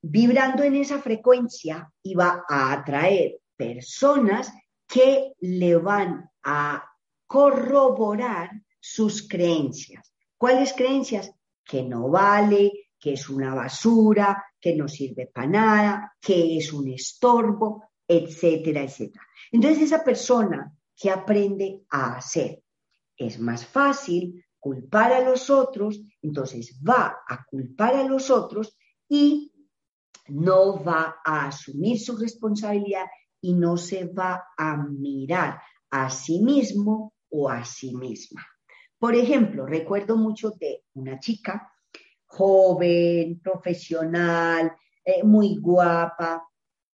vibrando 0.00 0.62
en 0.62 0.76
esa 0.76 1.00
frecuencia 1.00 1.92
y 2.00 2.14
va 2.14 2.44
a 2.48 2.72
atraer 2.72 3.40
personas 3.56 4.52
que 4.86 5.32
le 5.40 5.76
van 5.76 6.30
a 6.44 6.84
corroborar 7.26 8.50
sus 8.78 9.26
creencias. 9.28 10.14
¿Cuáles 10.38 10.72
creencias? 10.74 11.32
Que 11.64 11.82
no 11.82 12.08
vale, 12.08 12.90
que 13.00 13.14
es 13.14 13.28
una 13.28 13.52
basura, 13.52 14.44
que 14.60 14.76
no 14.76 14.86
sirve 14.86 15.26
para 15.26 15.48
nada, 15.48 16.16
que 16.20 16.56
es 16.56 16.72
un 16.72 16.88
estorbo, 16.88 17.82
etcétera, 18.06 18.82
etcétera. 18.82 19.26
Entonces 19.50 19.82
esa 19.82 20.04
persona 20.04 20.72
que 20.94 21.10
aprende 21.10 21.82
a 21.90 22.14
hacer 22.16 22.62
es 23.16 23.40
más 23.40 23.66
fácil 23.66 24.45
culpar 24.66 25.12
a 25.12 25.20
los 25.20 25.48
otros, 25.48 26.00
entonces 26.20 26.76
va 26.82 27.18
a 27.28 27.44
culpar 27.44 27.94
a 27.94 28.02
los 28.02 28.30
otros 28.30 28.76
y 29.08 29.52
no 30.26 30.82
va 30.82 31.18
a 31.24 31.46
asumir 31.46 32.00
su 32.00 32.16
responsabilidad 32.16 33.06
y 33.40 33.52
no 33.52 33.76
se 33.76 34.06
va 34.06 34.48
a 34.58 34.76
mirar 34.76 35.60
a 35.88 36.10
sí 36.10 36.40
mismo 36.40 37.14
o 37.28 37.48
a 37.48 37.64
sí 37.64 37.94
misma. 37.94 38.44
Por 38.98 39.14
ejemplo, 39.14 39.66
recuerdo 39.66 40.16
mucho 40.16 40.50
de 40.50 40.82
una 40.94 41.20
chica 41.20 41.72
joven, 42.24 43.38
profesional, 43.38 44.72
eh, 45.04 45.22
muy 45.22 45.60
guapa, 45.60 46.42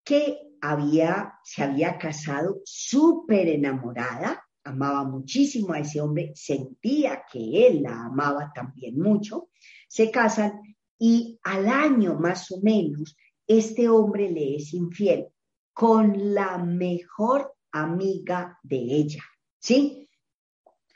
que 0.03 0.57
había, 0.61 1.39
se 1.43 1.63
había 1.63 1.97
casado 1.97 2.61
súper 2.65 3.47
enamorada 3.47 4.42
amaba 4.63 5.03
muchísimo 5.03 5.73
a 5.73 5.79
ese 5.79 6.01
hombre, 6.01 6.31
sentía 6.35 7.23
que 7.31 7.67
él 7.67 7.83
la 7.83 8.05
amaba 8.05 8.51
también 8.53 8.97
mucho, 8.97 9.49
se 9.87 10.09
casan 10.09 10.61
y 10.97 11.39
al 11.43 11.67
año 11.67 12.15
más 12.15 12.51
o 12.51 12.61
menos 12.61 13.17
este 13.45 13.89
hombre 13.89 14.29
le 14.29 14.55
es 14.55 14.73
infiel 14.73 15.27
con 15.73 16.33
la 16.33 16.57
mejor 16.57 17.53
amiga 17.71 18.59
de 18.63 18.77
ella, 18.77 19.23
¿sí? 19.59 20.03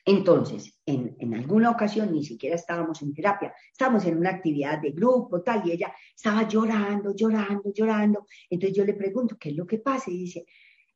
Entonces, 0.05 0.79
en, 0.85 1.17
en, 1.19 1.33
alguna 1.33 1.69
ocasión 1.69 2.13
ni 2.13 2.23
siquiera 2.23 2.55
estábamos 2.55 3.01
en 3.01 3.13
terapia, 3.13 3.53
estábamos 3.69 4.05
en 4.05 4.17
una 4.17 4.29
actividad 4.29 4.79
de 4.81 4.91
grupo, 4.91 5.41
tal, 5.41 5.67
y 5.67 5.71
ella 5.71 5.93
estaba 6.15 6.47
llorando, 6.47 7.13
llorando, 7.13 7.73
llorando. 7.73 8.25
Entonces 8.49 8.77
yo 8.77 8.85
le 8.85 8.93
pregunto, 8.93 9.35
¿qué 9.37 9.49
es 9.49 9.57
lo 9.57 9.67
que 9.67 9.79
pasa? 9.79 10.09
Y 10.09 10.19
dice, 10.19 10.45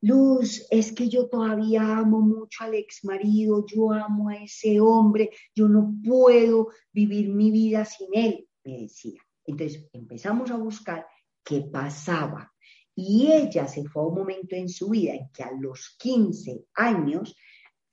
Luz, 0.01 0.65
es 0.72 0.91
que 0.93 1.08
yo 1.08 1.29
todavía 1.29 1.98
amo 1.98 2.22
mucho 2.22 2.63
al 2.63 2.74
ex 2.74 3.05
marido, 3.05 3.63
yo 3.67 3.91
amo 3.91 4.29
a 4.29 4.36
ese 4.36 4.79
hombre, 4.79 5.29
yo 5.53 5.67
no 5.67 5.93
puedo 6.03 6.70
vivir 6.91 7.29
mi 7.29 7.51
vida 7.51 7.86
sin 7.86 8.08
él, 8.13 8.48
me 8.63 8.79
decía. 8.79 9.22
Entonces 9.46 9.88
empezamos 9.93 10.50
a 10.50 10.58
buscar 10.58 11.05
qué 11.43 11.62
pasaba. 11.62 12.51
Y 12.96 13.31
ella 13.31 13.67
se 13.67 13.84
fue 13.86 14.01
a 14.01 14.08
un 14.08 14.15
momento 14.15 14.55
en 14.55 14.70
su 14.70 14.89
vida 14.89 15.13
en 15.13 15.29
que 15.31 15.43
a 15.43 15.51
los 15.51 15.96
15 16.00 16.65
años 16.75 17.36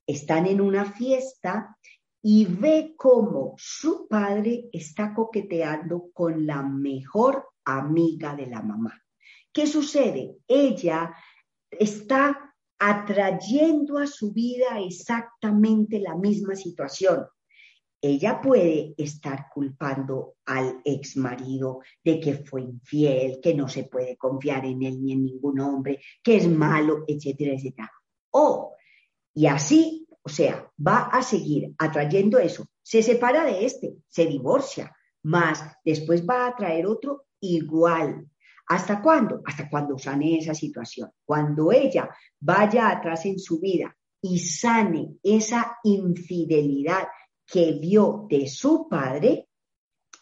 están 0.05 0.47
en 0.47 0.61
una 0.61 0.85
fiesta 0.85 1.77
y 2.21 2.45
ve 2.45 2.95
cómo 2.97 3.53
su 3.57 4.07
padre 4.07 4.67
está 4.73 5.13
coqueteando 5.13 6.09
con 6.11 6.45
la 6.45 6.63
mejor 6.63 7.49
amiga 7.63 8.35
de 8.35 8.47
la 8.47 8.61
mamá. 8.61 8.99
¿Qué 9.51 9.67
sucede? 9.67 10.37
Ella 10.47 11.13
está 11.71 12.55
atrayendo 12.79 13.97
a 13.97 14.07
su 14.07 14.31
vida 14.31 14.79
exactamente 14.79 15.99
la 15.99 16.15
misma 16.15 16.55
situación. 16.55 17.25
Ella 18.01 18.39
puede 18.39 18.93
estar 18.97 19.47
culpando 19.53 20.35
al 20.45 20.81
ex 20.85 21.17
marido 21.17 21.81
de 22.01 22.21
que 22.21 22.35
fue 22.35 22.61
infiel, 22.61 23.39
que 23.43 23.53
no 23.53 23.67
se 23.67 23.83
puede 23.83 24.15
confiar 24.15 24.65
en 24.65 24.81
él 24.83 25.03
ni 25.03 25.11
en 25.11 25.25
ningún 25.25 25.59
hombre, 25.59 25.99
que 26.23 26.37
es 26.37 26.47
malo, 26.47 27.03
etcétera, 27.05 27.53
etcétera. 27.53 27.91
O, 28.31 28.73
y 29.33 29.47
así, 29.47 30.07
o 30.21 30.29
sea, 30.29 30.71
va 30.85 31.09
a 31.11 31.21
seguir 31.21 31.73
atrayendo 31.77 32.39
eso. 32.39 32.65
Se 32.81 33.03
separa 33.03 33.43
de 33.43 33.65
este, 33.65 33.95
se 34.07 34.25
divorcia, 34.25 34.95
más 35.23 35.61
después 35.83 36.25
va 36.25 36.47
a 36.47 36.55
traer 36.55 36.85
otro 36.85 37.25
igual, 37.41 38.29
¿Hasta 38.69 39.01
cuándo? 39.01 39.41
Hasta 39.45 39.67
cuando 39.67 39.97
sane 39.97 40.37
esa 40.37 40.53
situación. 40.53 41.09
Cuando 41.25 41.71
ella 41.71 42.07
vaya 42.39 42.89
atrás 42.89 43.25
en 43.25 43.39
su 43.39 43.59
vida 43.59 43.95
y 44.21 44.37
sane 44.37 45.15
esa 45.23 45.77
infidelidad 45.83 47.07
que 47.47 47.73
vio 47.73 48.27
de 48.29 48.47
su 48.47 48.87
padre, 48.87 49.49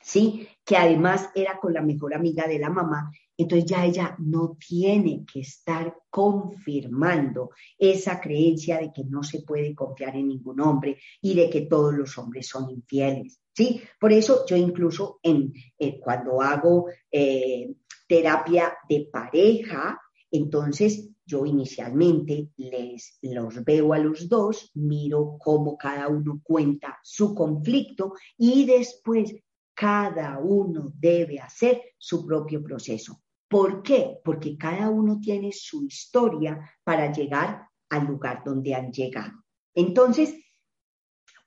¿sí? 0.02 0.48
Que 0.64 0.78
además 0.78 1.30
era 1.36 1.60
con 1.60 1.74
la 1.74 1.82
mejor 1.82 2.14
amiga 2.14 2.48
de 2.48 2.60
la 2.60 2.70
mamá, 2.70 3.12
entonces 3.36 3.70
ya 3.70 3.86
ella 3.86 4.16
no 4.20 4.58
tiene 4.58 5.26
que 5.32 5.42
estar 5.42 5.94
confirmando 6.10 7.50
esa 7.78 8.22
creencia 8.22 8.80
de 8.80 8.94
que 8.94 9.04
no 9.04 9.24
se 9.24 9.42
puede 9.42 9.76
confiar 9.76 10.16
en 10.16 10.30
ningún 10.30 10.62
hombre 10.62 11.00
y 11.22 11.36
de 11.36 11.50
que 11.50 11.62
todos 11.62 11.94
los 11.94 12.18
hombres 12.18 12.48
son 12.48 12.70
infieles, 12.70 13.42
¿sí? 13.54 13.82
Por 14.00 14.14
eso 14.14 14.46
yo 14.48 14.56
incluso 14.56 15.20
en, 15.22 15.52
eh, 15.78 16.00
cuando 16.00 16.42
hago 16.42 16.86
eh, 17.12 17.76
terapia 18.08 18.78
de 18.88 19.10
pareja, 19.12 20.00
entonces 20.32 21.10
yo 21.26 21.46
inicialmente 21.46 22.50
les 22.56 23.20
los 23.22 23.64
veo 23.64 23.94
a 23.94 24.00
los 24.00 24.30
dos, 24.30 24.72
miro 24.76 25.38
cómo 25.40 25.78
cada 25.78 26.08
uno 26.08 26.40
cuenta 26.42 27.00
su 27.04 27.36
conflicto 27.36 28.14
y 28.38 28.66
después 28.66 29.36
cada 29.74 30.40
uno 30.40 30.92
debe 30.96 31.40
hacer 31.40 31.82
su 31.98 32.26
propio 32.26 32.64
proceso. 32.64 33.22
¿Por 33.48 33.84
qué? 33.84 34.20
Porque 34.24 34.58
cada 34.58 34.90
uno 34.90 35.20
tiene 35.20 35.52
su 35.52 35.84
historia 35.84 36.60
para 36.84 37.12
llegar 37.12 37.68
al 37.90 38.06
lugar 38.06 38.42
donde 38.44 38.74
han 38.74 38.92
llegado. 38.92 39.44
Entonces, 39.76 40.34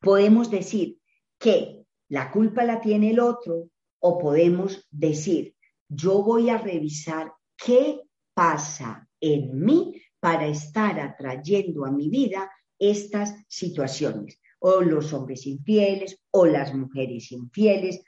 podemos 0.00 0.50
decir 0.50 0.98
que 1.38 1.84
la 2.08 2.30
culpa 2.30 2.64
la 2.64 2.80
tiene 2.80 3.10
el 3.10 3.20
otro 3.20 3.70
o 3.98 4.18
podemos 4.18 4.86
decir 4.90 5.54
yo 5.90 6.22
voy 6.22 6.50
a 6.50 6.58
revisar 6.58 7.32
qué 7.56 8.00
pasa 8.32 9.08
en 9.20 9.60
mí 9.62 10.00
para 10.20 10.46
estar 10.46 11.00
atrayendo 11.00 11.84
a 11.84 11.90
mi 11.90 12.08
vida 12.08 12.50
estas 12.78 13.34
situaciones, 13.48 14.40
o 14.60 14.80
los 14.80 15.12
hombres 15.12 15.46
infieles, 15.46 16.22
o 16.30 16.46
las 16.46 16.72
mujeres 16.72 17.32
infieles. 17.32 18.02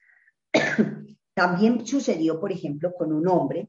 También 1.35 1.85
sucedió, 1.87 2.41
por 2.41 2.53
ejemplo, 2.53 2.93
con 2.95 3.13
un 3.13 3.27
hombre 3.27 3.69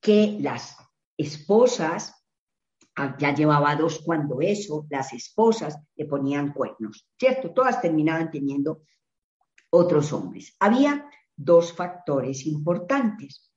que 0.00 0.38
las 0.40 0.76
esposas, 1.18 2.14
ah, 2.96 3.16
ya 3.18 3.34
llevaba 3.34 3.76
dos 3.76 4.00
cuando 4.04 4.40
eso, 4.40 4.86
las 4.88 5.12
esposas 5.12 5.78
le 5.96 6.06
ponían 6.06 6.52
cuernos, 6.52 7.08
¿cierto? 7.18 7.52
Todas 7.52 7.80
terminaban 7.80 8.30
teniendo 8.30 8.82
otros 9.70 10.12
hombres. 10.12 10.54
Había 10.60 11.10
dos 11.36 11.72
factores 11.72 12.46
importantes. 12.46 13.52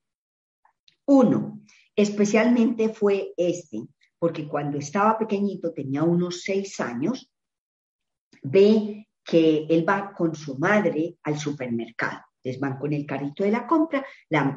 Uno, 1.05 1.61
especialmente 1.95 2.89
fue 2.89 3.33
este, 3.35 3.87
porque 4.19 4.47
cuando 4.47 4.77
estaba 4.77 5.17
pequeñito, 5.17 5.73
tenía 5.73 6.03
unos 6.03 6.41
seis 6.41 6.79
años, 6.79 7.31
ve 8.43 9.07
que 9.23 9.65
él 9.69 9.87
va 9.87 10.13
con 10.13 10.35
su 10.35 10.57
madre 10.57 11.17
al 11.23 11.37
supermercado. 11.37 12.21
Entonces 12.41 12.61
van 12.61 12.77
con 12.77 12.93
el 12.93 13.05
carrito 13.05 13.43
de 13.43 13.51
la 13.51 13.67
compra, 13.67 14.05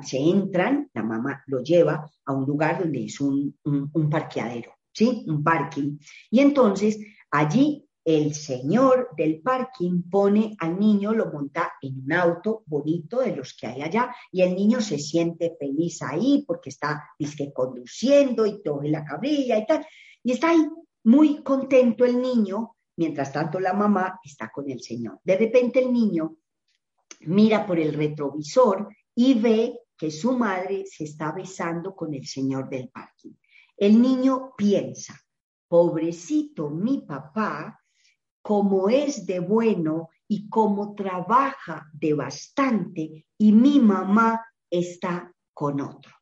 se 0.02 0.18
entran, 0.18 0.88
la 0.94 1.02
mamá 1.02 1.42
lo 1.46 1.62
lleva 1.62 2.08
a 2.24 2.32
un 2.32 2.46
lugar 2.46 2.78
donde 2.80 3.04
es 3.04 3.20
un, 3.20 3.58
un 3.64 4.11
parqueadero, 4.11 4.72
¿sí? 4.92 5.24
Un 5.26 5.42
parking. 5.42 5.98
Y 6.30 6.40
entonces 6.40 6.98
allí 7.30 7.88
el 8.04 8.34
señor 8.34 9.10
del 9.16 9.40
parking 9.40 10.02
pone 10.10 10.56
al 10.58 10.78
niño, 10.78 11.12
lo 11.12 11.30
monta 11.30 11.74
en 11.80 12.02
un 12.04 12.12
auto 12.12 12.64
bonito 12.66 13.20
de 13.20 13.36
los 13.36 13.54
que 13.54 13.68
hay 13.68 13.82
allá 13.82 14.14
y 14.32 14.42
el 14.42 14.54
niño 14.54 14.80
se 14.80 14.98
siente 14.98 15.56
feliz 15.58 16.02
ahí 16.02 16.44
porque 16.46 16.70
está 16.70 17.10
disque 17.18 17.52
conduciendo 17.52 18.44
y 18.44 18.62
todo 18.62 18.82
la 18.82 19.04
cabrilla 19.04 19.56
y 19.58 19.66
tal. 19.66 19.86
Y 20.24 20.32
está 20.32 20.50
ahí 20.50 20.66
muy 21.04 21.42
contento 21.42 22.04
el 22.04 22.20
niño, 22.20 22.76
mientras 22.96 23.32
tanto 23.32 23.60
la 23.60 23.72
mamá 23.72 24.18
está 24.24 24.50
con 24.50 24.68
el 24.70 24.80
señor. 24.80 25.20
De 25.22 25.36
repente 25.36 25.78
el 25.78 25.92
niño 25.92 26.36
mira 27.20 27.64
por 27.66 27.78
el 27.78 27.94
retrovisor 27.94 28.88
y 29.14 29.34
ve 29.34 29.78
que 29.96 30.10
su 30.10 30.36
madre 30.36 30.84
se 30.86 31.04
está 31.04 31.30
besando 31.30 31.94
con 31.94 32.12
el 32.14 32.26
señor 32.26 32.68
del 32.68 32.88
parking. 32.88 33.32
El 33.76 34.02
niño 34.02 34.52
piensa, 34.56 35.14
pobrecito 35.68 36.70
mi 36.70 37.02
papá, 37.02 37.82
como 38.42 38.88
es 38.88 39.24
de 39.24 39.38
bueno 39.40 40.11
y 40.26 40.48
como 40.48 40.94
trabaja 40.94 41.88
de 41.92 42.14
bastante 42.14 43.26
y 43.38 43.52
mi 43.52 43.78
mamá 43.78 44.44
está 44.68 45.33
con 45.55 45.81
otro. 45.81 46.12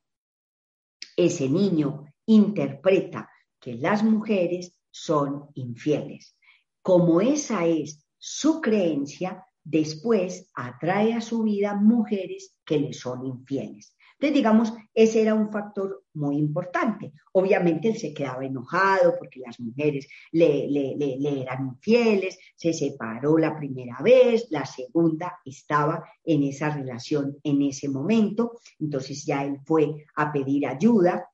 Ese 1.17 1.49
niño 1.49 2.05
interpreta 2.27 3.29
que 3.59 3.75
las 3.75 4.03
mujeres 4.03 4.75
son 4.91 5.49
infieles. 5.55 6.37
Como 6.83 7.21
esa 7.21 7.67
es 7.67 8.07
su 8.19 8.61
creencia, 8.61 9.47
después 9.63 10.51
atrae 10.55 11.15
a 11.15 11.21
su 11.21 11.43
vida 11.43 11.75
mujeres 11.75 12.57
que 12.65 12.79
le 12.79 12.93
son 12.93 13.25
infieles. 13.27 13.95
Entonces, 14.21 14.35
digamos, 14.35 14.75
ese 14.93 15.23
era 15.23 15.33
un 15.33 15.51
factor 15.51 16.05
muy 16.13 16.37
importante. 16.37 17.15
Obviamente 17.33 17.89
él 17.89 17.97
se 17.97 18.13
quedaba 18.13 18.45
enojado 18.45 19.15
porque 19.19 19.41
las 19.41 19.59
mujeres 19.59 20.07
le, 20.31 20.69
le, 20.69 21.41
eran 21.41 21.69
infieles, 21.69 22.39
se 22.55 22.75
separó 22.75 23.39
la 23.39 23.57
primera 23.57 23.97
vez, 24.03 24.47
la 24.51 24.67
segunda 24.67 25.39
estaba 25.43 26.05
en 26.23 26.43
esa 26.43 26.69
relación 26.69 27.39
en 27.43 27.63
ese 27.63 27.89
momento, 27.89 28.59
entonces 28.79 29.25
ya 29.25 29.43
él 29.43 29.59
fue 29.65 30.05
a 30.17 30.31
pedir 30.31 30.67
ayuda, 30.67 31.27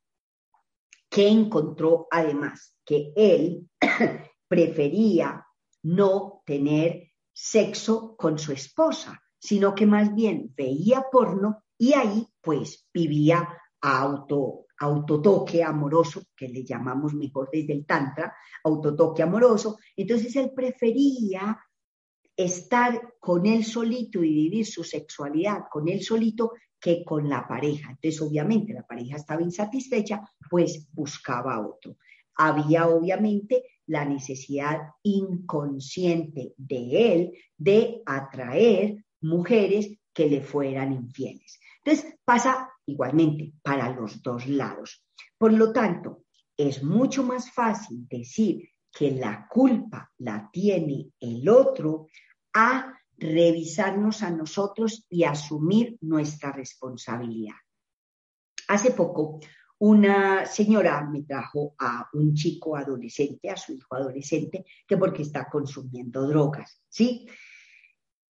que 1.11 1.27
encontró 1.27 2.07
además 2.09 2.77
que 2.85 3.13
él 3.17 3.69
prefería 4.47 5.45
no 5.83 6.43
tener 6.47 7.11
sexo 7.33 8.15
con 8.17 8.39
su 8.39 8.53
esposa, 8.53 9.21
sino 9.41 9.75
que 9.75 9.87
más 9.87 10.15
bien 10.15 10.55
veía 10.57 11.07
porno 11.11 11.65
y 11.79 11.93
ahí 11.93 12.27
pues 12.41 12.87
vivía 12.93 13.49
auto, 13.81 14.67
autotoque 14.79 15.63
amoroso, 15.63 16.23
que 16.37 16.49
le 16.49 16.65
llamamos 16.65 17.15
mejor 17.15 17.49
desde 17.53 17.73
el 17.73 17.87
Tantra, 17.87 18.35
autotoque 18.65 19.23
amoroso. 19.23 19.79
Entonces 19.97 20.35
él 20.37 20.53
prefería 20.55 21.59
estar 22.37 23.15
con 23.19 23.47
él 23.47 23.65
solito 23.65 24.23
y 24.23 24.33
vivir 24.33 24.67
su 24.67 24.85
sexualidad 24.85 25.65
con 25.71 25.89
él 25.89 26.03
solito 26.03 26.53
que 26.79 27.05
con 27.05 27.29
la 27.29 27.49
pareja. 27.49 27.91
Entonces, 27.91 28.21
obviamente, 28.21 28.75
la 28.75 28.87
pareja 28.87 29.17
estaba 29.17 29.43
insatisfecha, 29.43 30.21
pues 30.51 30.87
buscaba 30.93 31.67
otro. 31.67 31.97
Había, 32.37 32.87
obviamente, 32.87 33.65
la 33.87 34.05
necesidad 34.05 34.79
inconsciente 35.03 36.53
de 36.57 37.13
él 37.13 37.33
de 37.57 38.03
atraer 38.05 39.05
mujeres 39.23 39.91
que 40.13 40.29
le 40.29 40.43
fueran 40.43 40.93
infieles. 40.93 41.59
Entonces 41.87 42.19
pasa 42.25 42.69
igualmente 42.85 43.53
para 43.63 43.95
los 43.95 44.21
dos 44.21 44.49
lados. 44.49 45.05
Por 45.39 45.53
lo 45.53 45.73
tanto, 45.73 46.25
es 46.57 46.83
mucho 46.83 47.23
más 47.23 47.53
fácil 47.53 48.09
decir 48.09 48.69
que 48.91 49.13
la 49.13 49.47
culpa 49.49 50.11
la 50.19 50.51
tiene 50.53 51.13
el 51.21 51.49
otro 51.49 52.09
a 52.55 52.93
revisarnos 53.17 54.25
a 54.25 54.31
nosotros 54.31 55.07
y 55.09 55.23
asumir 55.23 55.97
nuestra 56.01 56.51
responsabilidad. 56.51 57.55
Hace 58.67 58.91
poco, 58.91 59.39
una 59.79 60.45
señora 60.45 61.05
me 61.09 61.23
trajo 61.23 61.77
a 61.79 62.09
un 62.15 62.35
chico 62.35 62.77
adolescente, 62.77 63.49
a 63.49 63.57
su 63.57 63.75
hijo 63.75 63.95
adolescente, 63.95 64.65
que 64.89 64.97
porque 64.97 65.23
está 65.23 65.49
consumiendo 65.49 66.27
drogas, 66.27 66.83
¿sí? 66.89 67.29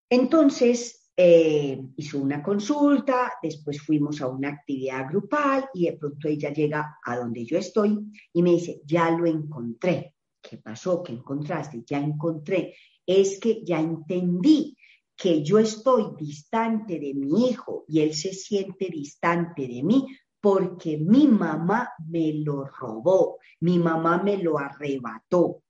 Entonces, 0.09 1.04
eh, 1.17 1.81
hizo 1.95 2.19
una 2.19 2.43
consulta, 2.43 3.33
después 3.41 3.81
fuimos 3.81 4.21
a 4.21 4.27
una 4.27 4.49
actividad 4.49 5.07
grupal 5.07 5.69
y 5.73 5.85
de 5.85 5.93
pronto 5.93 6.27
ella 6.27 6.51
llega 6.51 6.97
a 7.03 7.17
donde 7.17 7.45
yo 7.45 7.57
estoy 7.57 7.97
y 8.33 8.43
me 8.43 8.51
dice, 8.51 8.81
ya 8.85 9.09
lo 9.11 9.25
encontré. 9.25 10.15
¿Qué 10.41 10.57
pasó? 10.57 11.01
¿Qué 11.01 11.13
encontraste? 11.13 11.83
Ya 11.85 11.99
encontré. 11.99 12.75
Es 13.05 13.39
que 13.39 13.63
ya 13.63 13.79
entendí 13.79 14.75
que 15.15 15.41
yo 15.41 15.57
estoy 15.59 16.15
distante 16.17 16.99
de 16.99 17.13
mi 17.13 17.49
hijo 17.49 17.85
y 17.87 18.01
él 18.01 18.13
se 18.13 18.33
siente 18.33 18.89
distante 18.89 19.67
de 19.67 19.83
mí 19.83 20.05
porque 20.41 20.97
mi 20.97 21.27
mamá 21.27 21.89
me 22.07 22.33
lo 22.33 22.65
robó, 22.65 23.39
mi 23.61 23.79
mamá 23.79 24.21
me 24.21 24.37
lo 24.37 24.59
arrebató. 24.59 25.63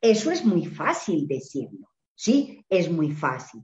Eso 0.00 0.30
es 0.30 0.44
muy 0.44 0.64
fácil 0.64 1.26
decirlo, 1.26 1.90
¿sí? 2.14 2.64
Es 2.68 2.90
muy 2.90 3.10
fácil. 3.10 3.62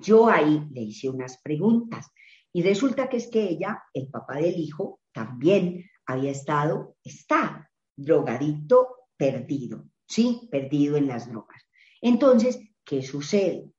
Yo 0.00 0.28
ahí 0.28 0.66
le 0.72 0.82
hice 0.82 1.08
unas 1.08 1.38
preguntas 1.42 2.08
y 2.52 2.62
resulta 2.62 3.08
que 3.08 3.18
es 3.18 3.28
que 3.28 3.42
ella, 3.42 3.82
el 3.94 4.08
papá 4.08 4.36
del 4.36 4.58
hijo, 4.58 5.00
también 5.12 5.84
había 6.06 6.30
estado, 6.30 6.96
está 7.04 7.70
drogadito 7.96 9.08
perdido, 9.16 9.84
¿sí? 10.06 10.48
Perdido 10.50 10.96
en 10.96 11.06
las 11.06 11.28
drogas. 11.28 11.62
Entonces, 12.00 12.58
¿qué 12.84 13.02
sucede? 13.02 13.70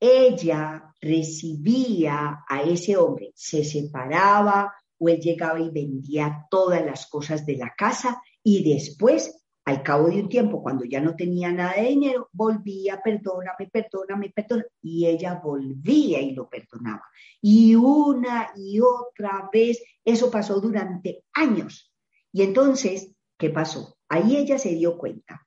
ella 0.00 0.92
recibía 1.00 2.44
a 2.48 2.62
ese 2.62 2.96
hombre, 2.96 3.32
se 3.34 3.64
separaba 3.64 4.74
o 4.98 5.08
él 5.08 5.20
llegaba 5.20 5.60
y 5.60 5.70
vendía 5.70 6.46
todas 6.50 6.84
las 6.84 7.06
cosas 7.06 7.46
de 7.46 7.56
la 7.56 7.74
casa 7.76 8.20
y 8.42 8.72
después, 8.72 9.45
al 9.66 9.82
cabo 9.82 10.08
de 10.08 10.22
un 10.22 10.28
tiempo, 10.28 10.62
cuando 10.62 10.84
ya 10.84 11.00
no 11.00 11.16
tenía 11.16 11.50
nada 11.50 11.74
de 11.74 11.88
dinero, 11.88 12.28
volvía, 12.32 13.02
perdóname, 13.02 13.68
perdóname, 13.72 14.30
perdóname, 14.30 14.68
y 14.80 15.06
ella 15.06 15.40
volvía 15.42 16.20
y 16.20 16.34
lo 16.34 16.48
perdonaba. 16.48 17.02
Y 17.42 17.74
una 17.74 18.52
y 18.56 18.78
otra 18.80 19.50
vez, 19.52 19.82
eso 20.04 20.30
pasó 20.30 20.60
durante 20.60 21.24
años. 21.32 21.92
Y 22.32 22.42
entonces, 22.42 23.12
¿qué 23.36 23.50
pasó? 23.50 23.98
Ahí 24.08 24.36
ella 24.36 24.56
se 24.56 24.70
dio 24.70 24.96
cuenta 24.96 25.44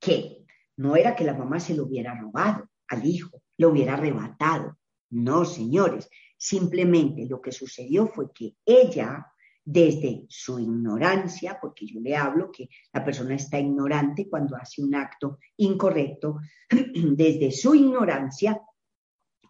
que 0.00 0.44
no 0.76 0.96
era 0.96 1.14
que 1.14 1.22
la 1.22 1.34
mamá 1.34 1.60
se 1.60 1.74
lo 1.74 1.84
hubiera 1.84 2.18
robado 2.18 2.68
al 2.88 3.06
hijo, 3.06 3.40
lo 3.56 3.68
hubiera 3.68 3.94
arrebatado. 3.94 4.76
No, 5.10 5.44
señores, 5.44 6.10
simplemente 6.36 7.26
lo 7.26 7.40
que 7.40 7.52
sucedió 7.52 8.08
fue 8.08 8.32
que 8.32 8.56
ella, 8.66 9.31
desde 9.64 10.24
su 10.28 10.58
ignorancia, 10.58 11.58
porque 11.60 11.86
yo 11.86 12.00
le 12.00 12.16
hablo 12.16 12.50
que 12.50 12.68
la 12.92 13.04
persona 13.04 13.34
está 13.34 13.58
ignorante 13.58 14.28
cuando 14.28 14.56
hace 14.56 14.82
un 14.82 14.94
acto 14.94 15.38
incorrecto, 15.56 16.38
desde 16.70 17.50
su 17.52 17.74
ignorancia, 17.74 18.60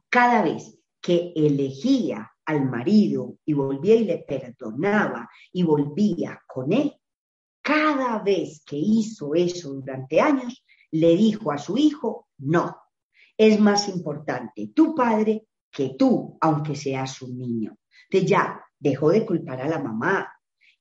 cada 0.09 0.43
vez 0.43 0.79
que 1.01 1.33
elegía 1.35 2.31
al 2.45 2.69
marido 2.69 3.39
y 3.45 3.55
volvía 3.55 3.95
y 3.95 4.05
le 4.05 4.19
perdonaba 4.19 5.29
y 5.53 5.63
volvía 5.63 6.41
con 6.47 6.73
él, 6.73 6.93
cada 7.63 8.19
vez 8.19 8.63
que 8.67 8.77
hizo 8.77 9.35
eso 9.35 9.73
durante 9.73 10.21
años, 10.21 10.65
le 10.91 11.17
dijo 11.17 11.53
a 11.53 11.59
su 11.59 11.79
hijo, 11.79 12.29
no, 12.39 12.77
es 13.37 13.59
más 13.59 13.89
importante 13.89 14.73
tu 14.75 14.95
padre 14.95 15.47
que 15.71 15.95
tú, 15.99 16.37
aunque 16.41 16.77
seas 16.77 17.23
un 17.23 17.39
niño. 17.39 17.79
Entonces 18.11 18.29
ya 18.31 18.63
dejó 18.83 19.11
de 19.11 19.25
culpar 19.25 19.61
a 19.61 19.69
la 19.69 19.79
mamá, 19.79 20.29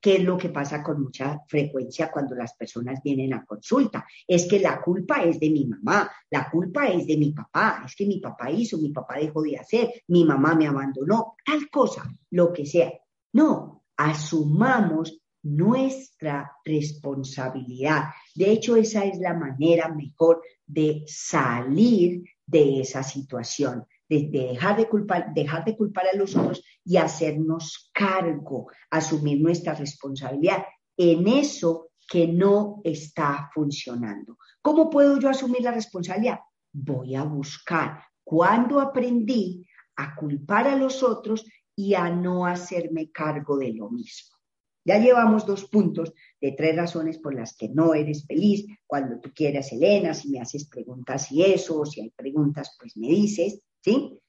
que 0.01 0.15
es 0.15 0.23
lo 0.23 0.35
que 0.35 0.49
pasa 0.49 0.81
con 0.81 1.03
mucha 1.03 1.39
frecuencia 1.47 2.11
cuando 2.11 2.35
las 2.35 2.55
personas 2.55 3.01
vienen 3.03 3.33
a 3.33 3.45
consulta. 3.45 4.05
Es 4.27 4.47
que 4.47 4.59
la 4.59 4.81
culpa 4.81 5.23
es 5.23 5.39
de 5.39 5.51
mi 5.51 5.65
mamá, 5.65 6.11
la 6.31 6.49
culpa 6.49 6.87
es 6.87 7.05
de 7.05 7.17
mi 7.17 7.31
papá, 7.31 7.83
es 7.85 7.95
que 7.95 8.07
mi 8.07 8.19
papá 8.19 8.49
hizo, 8.49 8.79
mi 8.79 8.89
papá 8.89 9.19
dejó 9.19 9.43
de 9.43 9.57
hacer, 9.57 10.03
mi 10.07 10.25
mamá 10.25 10.55
me 10.55 10.67
abandonó, 10.67 11.35
tal 11.45 11.69
cosa, 11.69 12.03
lo 12.31 12.51
que 12.51 12.65
sea. 12.65 12.91
No, 13.33 13.83
asumamos 13.95 15.21
nuestra 15.43 16.51
responsabilidad. 16.65 18.05
De 18.33 18.51
hecho, 18.51 18.75
esa 18.75 19.05
es 19.05 19.19
la 19.19 19.35
manera 19.35 19.87
mejor 19.89 20.41
de 20.65 21.03
salir 21.05 22.23
de 22.45 22.81
esa 22.81 23.03
situación, 23.03 23.85
de, 24.19 24.49
dejar, 24.49 24.75
de 24.75 24.89
culpar, 24.89 25.33
dejar 25.33 25.63
de 25.63 25.77
culpar 25.77 26.05
a 26.11 26.17
los 26.17 26.35
otros 26.35 26.63
y 26.83 26.97
hacernos 26.97 27.89
cargo, 27.93 28.67
asumir 28.89 29.39
nuestra 29.39 29.73
responsabilidad 29.73 30.65
en 30.97 31.27
eso 31.27 31.91
que 32.09 32.27
no 32.27 32.81
está 32.83 33.49
funcionando. 33.53 34.37
¿Cómo 34.61 34.89
puedo 34.89 35.17
yo 35.17 35.29
asumir 35.29 35.61
la 35.61 35.71
responsabilidad? 35.71 36.39
Voy 36.73 37.15
a 37.15 37.23
buscar 37.23 38.03
cuándo 38.21 38.81
aprendí 38.81 39.65
a 39.95 40.13
culpar 40.13 40.67
a 40.67 40.75
los 40.75 41.03
otros 41.03 41.45
y 41.73 41.93
a 41.93 42.09
no 42.09 42.45
hacerme 42.45 43.11
cargo 43.11 43.57
de 43.57 43.73
lo 43.73 43.89
mismo. 43.89 44.35
Ya 44.83 44.97
llevamos 44.97 45.45
dos 45.45 45.65
puntos 45.65 46.13
de 46.39 46.53
tres 46.53 46.75
razones 46.75 47.19
por 47.19 47.35
las 47.35 47.55
que 47.55 47.69
no 47.69 47.93
eres 47.93 48.25
feliz. 48.25 48.65
Cuando 48.87 49.19
tú 49.19 49.31
quieras, 49.33 49.71
Elena, 49.71 50.13
si 50.13 50.29
me 50.29 50.39
haces 50.39 50.67
preguntas 50.67 51.31
y 51.31 51.43
eso, 51.43 51.85
si 51.85 52.01
hay 52.01 52.09
preguntas, 52.09 52.75
pues 52.79 52.97
me 52.97 53.07
dices, 53.07 53.61
¿sí? 53.81 54.19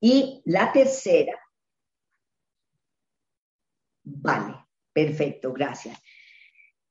Y 0.00 0.42
la 0.44 0.72
tercera, 0.72 1.38
vale, 4.04 4.54
perfecto, 4.92 5.52
gracias. 5.52 5.98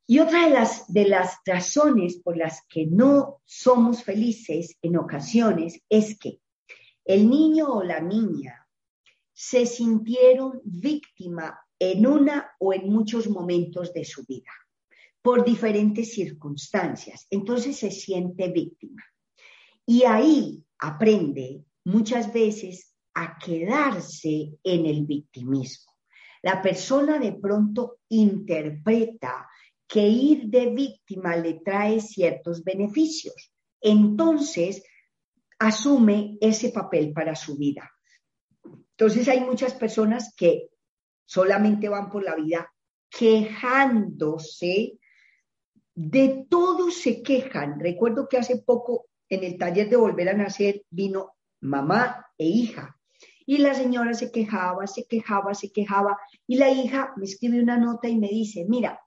Y 0.07 0.19
otra 0.19 0.45
de 0.45 0.51
las, 0.51 0.91
de 0.91 1.07
las 1.07 1.37
razones 1.45 2.17
por 2.17 2.37
las 2.37 2.61
que 2.67 2.85
no 2.85 3.41
somos 3.45 4.03
felices 4.03 4.77
en 4.81 4.97
ocasiones 4.97 5.81
es 5.89 6.19
que 6.19 6.41
el 7.05 7.29
niño 7.29 7.69
o 7.69 7.83
la 7.83 8.01
niña 8.01 8.67
se 9.33 9.65
sintieron 9.65 10.61
víctima 10.63 11.64
en 11.79 12.07
una 12.07 12.51
o 12.59 12.73
en 12.73 12.89
muchos 12.89 13.29
momentos 13.29 13.93
de 13.93 14.05
su 14.05 14.23
vida, 14.25 14.51
por 15.21 15.43
diferentes 15.43 16.13
circunstancias. 16.13 17.27
Entonces 17.29 17.77
se 17.77 17.91
siente 17.91 18.49
víctima. 18.49 19.03
Y 19.85 20.03
ahí 20.03 20.63
aprende 20.79 21.63
muchas 21.83 22.31
veces 22.33 22.95
a 23.13 23.37
quedarse 23.37 24.57
en 24.63 24.85
el 24.85 25.05
victimismo. 25.05 25.93
La 26.41 26.61
persona 26.61 27.17
de 27.17 27.33
pronto 27.33 27.99
interpreta 28.09 29.47
que 29.87 30.07
ir 30.07 30.47
de 30.47 30.67
víctima 30.67 31.35
le 31.35 31.55
trae 31.55 32.01
ciertos 32.01 32.63
beneficios. 32.63 33.51
Entonces, 33.81 34.83
asume 35.59 36.37
ese 36.41 36.69
papel 36.69 37.13
para 37.13 37.35
su 37.35 37.57
vida. 37.57 37.89
Entonces, 38.63 39.27
hay 39.27 39.41
muchas 39.41 39.73
personas 39.73 40.33
que 40.35 40.69
solamente 41.25 41.89
van 41.89 42.09
por 42.09 42.23
la 42.23 42.35
vida 42.35 42.71
quejándose, 43.09 44.99
de 45.93 46.45
todo 46.49 46.91
se 46.91 47.23
quejan. 47.23 47.79
Recuerdo 47.79 48.27
que 48.27 48.37
hace 48.37 48.57
poco 48.57 49.07
en 49.29 49.43
el 49.43 49.57
taller 49.57 49.89
de 49.89 49.95
Volver 49.95 50.29
a 50.29 50.33
Nacer 50.33 50.83
vino 50.89 51.35
mamá 51.61 52.25
e 52.37 52.45
hija. 52.45 52.97
Y 53.45 53.59
la 53.59 53.73
señora 53.73 54.13
se 54.13 54.31
quejaba, 54.31 54.87
se 54.87 55.05
quejaba, 55.05 55.53
se 55.53 55.71
quejaba. 55.71 56.17
Y 56.47 56.57
la 56.57 56.69
hija 56.69 57.13
me 57.15 57.25
escribe 57.25 57.61
una 57.61 57.77
nota 57.77 58.09
y 58.09 58.17
me 58.17 58.27
dice, 58.27 58.65
mira, 58.67 58.99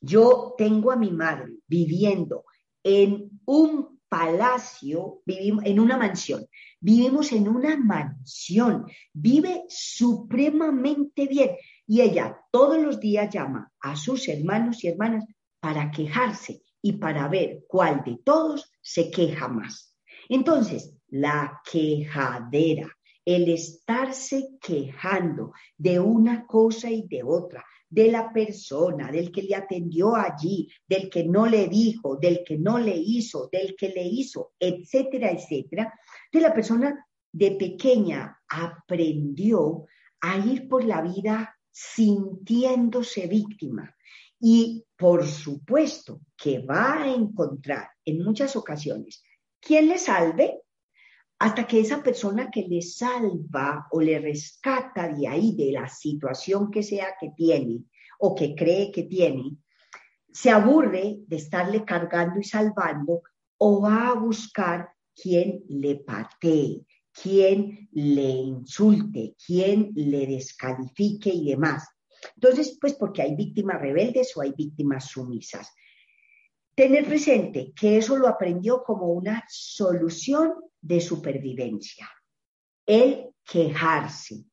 yo 0.00 0.54
tengo 0.56 0.92
a 0.92 0.96
mi 0.96 1.10
madre 1.10 1.58
viviendo 1.66 2.44
en 2.82 3.40
un 3.44 3.93
palacio, 4.14 5.22
vivimos 5.26 5.64
en 5.64 5.80
una 5.80 5.96
mansión, 5.96 6.46
vivimos 6.78 7.32
en 7.32 7.48
una 7.48 7.76
mansión, 7.76 8.86
vive 9.12 9.64
supremamente 9.68 11.26
bien. 11.26 11.56
Y 11.84 12.00
ella 12.00 12.38
todos 12.52 12.80
los 12.80 13.00
días 13.00 13.28
llama 13.34 13.72
a 13.80 13.96
sus 13.96 14.28
hermanos 14.28 14.84
y 14.84 14.88
hermanas 14.88 15.24
para 15.58 15.90
quejarse 15.90 16.62
y 16.80 16.92
para 16.92 17.26
ver 17.26 17.64
cuál 17.66 18.04
de 18.04 18.16
todos 18.24 18.70
se 18.80 19.10
queja 19.10 19.48
más. 19.48 19.96
Entonces, 20.28 20.94
la 21.08 21.60
quejadera, 21.68 22.96
el 23.24 23.48
estarse 23.48 24.50
quejando 24.60 25.52
de 25.76 25.98
una 25.98 26.46
cosa 26.46 26.88
y 26.88 27.02
de 27.08 27.24
otra, 27.24 27.64
de 27.94 28.10
la 28.10 28.32
persona, 28.32 29.12
del 29.12 29.30
que 29.30 29.42
le 29.42 29.54
atendió 29.54 30.16
allí, 30.16 30.68
del 30.88 31.08
que 31.08 31.22
no 31.22 31.46
le 31.46 31.68
dijo, 31.68 32.16
del 32.16 32.42
que 32.44 32.58
no 32.58 32.78
le 32.78 32.96
hizo, 32.96 33.48
del 33.52 33.76
que 33.76 33.90
le 33.90 34.02
hizo, 34.02 34.54
etcétera, 34.58 35.30
etcétera, 35.30 35.94
de 36.32 36.40
la 36.40 36.52
persona 36.52 37.06
de 37.32 37.52
pequeña 37.52 38.36
aprendió 38.48 39.86
a 40.20 40.38
ir 40.38 40.68
por 40.68 40.82
la 40.84 41.02
vida 41.02 41.56
sintiéndose 41.70 43.28
víctima. 43.28 43.94
Y 44.40 44.84
por 44.96 45.24
supuesto 45.24 46.20
que 46.36 46.58
va 46.58 47.00
a 47.00 47.14
encontrar 47.14 47.90
en 48.04 48.24
muchas 48.24 48.56
ocasiones 48.56 49.22
quien 49.60 49.88
le 49.88 49.98
salve, 49.98 50.62
hasta 51.44 51.66
que 51.66 51.78
esa 51.78 52.02
persona 52.02 52.50
que 52.50 52.62
le 52.62 52.80
salva 52.80 53.86
o 53.90 54.00
le 54.00 54.18
rescata 54.18 55.08
de 55.08 55.28
ahí, 55.28 55.54
de 55.54 55.72
la 55.72 55.86
situación 55.86 56.70
que 56.70 56.82
sea 56.82 57.16
que 57.20 57.32
tiene 57.36 57.84
o 58.18 58.34
que 58.34 58.54
cree 58.54 58.90
que 58.90 59.02
tiene, 59.02 59.58
se 60.32 60.48
aburre 60.48 61.18
de 61.26 61.36
estarle 61.36 61.84
cargando 61.84 62.40
y 62.40 62.44
salvando 62.44 63.20
o 63.58 63.82
va 63.82 64.08
a 64.08 64.14
buscar 64.14 64.88
quien 65.14 65.64
le 65.68 65.96
patee, 65.96 66.86
quien 67.12 67.90
le 67.92 68.30
insulte, 68.30 69.36
quien 69.46 69.90
le 69.94 70.26
descalifique 70.26 71.28
y 71.28 71.50
demás. 71.50 71.86
Entonces, 72.36 72.78
pues 72.80 72.94
porque 72.94 73.20
hay 73.20 73.34
víctimas 73.36 73.82
rebeldes 73.82 74.34
o 74.34 74.40
hay 74.40 74.54
víctimas 74.56 75.08
sumisas. 75.08 75.70
Tener 76.74 77.04
presente 77.04 77.74
que 77.78 77.98
eso 77.98 78.16
lo 78.16 78.28
aprendió 78.28 78.82
como 78.82 79.08
una 79.08 79.44
solución 79.46 80.54
de 80.84 81.00
supervivencia. 81.00 82.08
El 82.86 83.30
quejarse. 83.42 84.44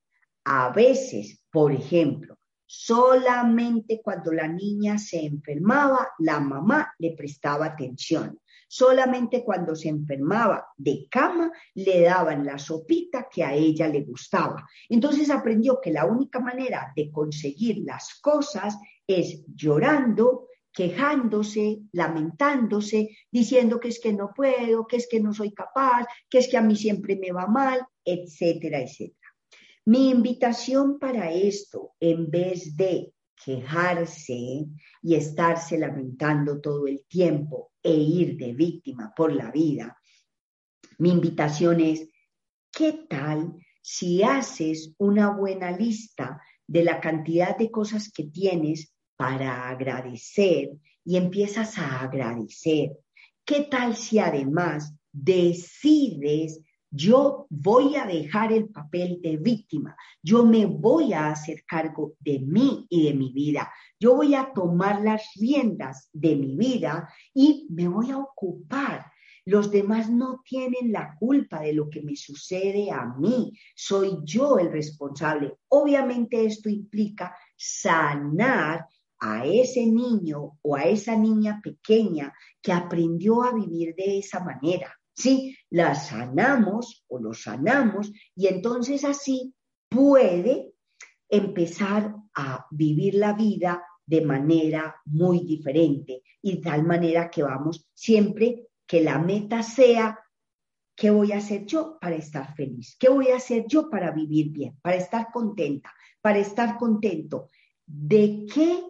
A 0.45 0.69
veces, 0.69 1.43
por 1.51 1.71
ejemplo, 1.71 2.37
solamente 2.65 4.01
cuando 4.01 4.31
la 4.31 4.47
niña 4.47 4.97
se 4.97 5.25
enfermaba, 5.25 6.07
la 6.19 6.39
mamá 6.39 6.93
le 6.97 7.11
prestaba 7.11 7.65
atención. 7.65 8.39
Solamente 8.67 9.43
cuando 9.43 9.75
se 9.75 9.89
enfermaba 9.89 10.65
de 10.77 11.05
cama, 11.11 11.51
le 11.75 12.03
daban 12.03 12.45
la 12.45 12.57
sopita 12.57 13.27
que 13.29 13.43
a 13.43 13.53
ella 13.53 13.89
le 13.89 14.03
gustaba. 14.03 14.65
Entonces 14.87 15.29
aprendió 15.29 15.79
que 15.81 15.91
la 15.91 16.05
única 16.05 16.39
manera 16.39 16.93
de 16.95 17.11
conseguir 17.11 17.79
las 17.85 18.19
cosas 18.21 18.77
es 19.05 19.43
llorando, 19.53 20.47
quejándose, 20.73 21.81
lamentándose, 21.91 23.09
diciendo 23.31 23.79
que 23.79 23.89
es 23.89 23.99
que 23.99 24.13
no 24.13 24.31
puedo, 24.35 24.87
que 24.87 24.97
es 24.97 25.07
que 25.09 25.19
no 25.19 25.33
soy 25.33 25.51
capaz, 25.53 26.05
que 26.29 26.39
es 26.39 26.47
que 26.47 26.57
a 26.57 26.61
mí 26.61 26.75
siempre 26.75 27.15
me 27.15 27.31
va 27.31 27.47
mal, 27.47 27.85
etcétera, 28.05 28.81
etcétera. 28.81 29.17
Mi 29.85 30.09
invitación 30.09 30.99
para 30.99 31.31
esto, 31.31 31.93
en 31.99 32.29
vez 32.29 32.75
de 32.77 33.13
quejarse 33.43 34.67
y 35.01 35.15
estarse 35.15 35.77
lamentando 35.77 36.61
todo 36.61 36.87
el 36.87 37.03
tiempo 37.07 37.71
e 37.81 37.93
ir 37.93 38.37
de 38.37 38.53
víctima 38.53 39.11
por 39.15 39.33
la 39.33 39.51
vida, 39.51 39.97
mi 40.99 41.09
invitación 41.09 41.81
es, 41.81 42.07
¿qué 42.71 43.05
tal 43.09 43.55
si 43.81 44.21
haces 44.21 44.93
una 44.99 45.31
buena 45.31 45.71
lista 45.71 46.39
de 46.67 46.83
la 46.83 47.01
cantidad 47.01 47.57
de 47.57 47.71
cosas 47.71 48.11
que 48.11 48.25
tienes 48.25 48.93
para 49.21 49.69
agradecer 49.69 50.71
y 51.05 51.15
empiezas 51.15 51.77
a 51.77 52.01
agradecer. 52.01 52.97
¿Qué 53.45 53.67
tal 53.69 53.95
si 53.95 54.17
además 54.17 54.95
decides, 55.11 56.59
yo 56.89 57.45
voy 57.51 57.97
a 57.97 58.07
dejar 58.07 58.51
el 58.51 58.69
papel 58.69 59.19
de 59.21 59.37
víctima, 59.37 59.95
yo 60.23 60.43
me 60.43 60.65
voy 60.65 61.13
a 61.13 61.29
hacer 61.29 61.63
cargo 61.67 62.15
de 62.19 62.39
mí 62.39 62.87
y 62.89 63.09
de 63.09 63.13
mi 63.13 63.31
vida, 63.31 63.71
yo 63.99 64.15
voy 64.15 64.33
a 64.33 64.51
tomar 64.55 65.03
las 65.03 65.21
riendas 65.39 66.09
de 66.11 66.35
mi 66.35 66.55
vida 66.55 67.07
y 67.31 67.67
me 67.69 67.87
voy 67.87 68.09
a 68.09 68.17
ocupar 68.17 69.05
los 69.45 69.71
demás 69.71 70.09
no 70.09 70.41
tienen 70.45 70.91
la 70.91 71.15
culpa 71.19 71.61
de 71.61 71.73
lo 71.73 71.89
que 71.89 72.03
me 72.03 72.15
sucede 72.15 72.91
a 72.91 73.05
mí. 73.05 73.51
Soy 73.75 74.19
yo 74.23 74.59
el 74.59 74.71
responsable. 74.71 75.55
Obviamente 75.69 76.45
esto 76.45 76.69
implica 76.69 77.35
sanar 77.57 78.85
a 79.21 79.45
ese 79.45 79.85
niño 79.85 80.57
o 80.61 80.75
a 80.75 80.83
esa 80.83 81.15
niña 81.15 81.61
pequeña 81.63 82.33
que 82.61 82.73
aprendió 82.73 83.43
a 83.43 83.53
vivir 83.53 83.95
de 83.95 84.17
esa 84.19 84.43
manera. 84.43 84.99
Sí, 85.13 85.55
la 85.69 85.93
sanamos 85.95 87.05
o 87.07 87.19
lo 87.19 87.33
sanamos 87.33 88.11
y 88.35 88.47
entonces 88.47 89.05
así 89.05 89.53
puede 89.87 90.73
empezar 91.29 92.15
a 92.33 92.65
vivir 92.71 93.15
la 93.15 93.33
vida 93.33 93.83
de 94.05 94.21
manera 94.25 94.95
muy 95.05 95.41
diferente 95.45 96.23
y 96.41 96.55
de 96.55 96.61
tal 96.61 96.83
manera 96.83 97.29
que 97.29 97.43
vamos 97.43 97.87
siempre 97.93 98.67
que 98.87 99.01
la 99.01 99.19
meta 99.19 99.61
sea 99.61 100.17
¿qué 100.95 101.09
voy 101.09 101.31
a 101.31 101.37
hacer 101.37 101.65
yo 101.65 101.97
para 101.99 102.15
estar 102.15 102.55
feliz? 102.55 102.95
¿Qué 102.99 103.09
voy 103.09 103.29
a 103.29 103.37
hacer 103.37 103.65
yo 103.67 103.89
para 103.89 104.11
vivir 104.11 104.49
bien, 104.49 104.77
para 104.81 104.97
estar 104.97 105.31
contenta, 105.31 105.91
para 106.21 106.39
estar 106.39 106.77
contento? 106.77 107.49
¿De 107.85 108.45
qué 108.53 108.83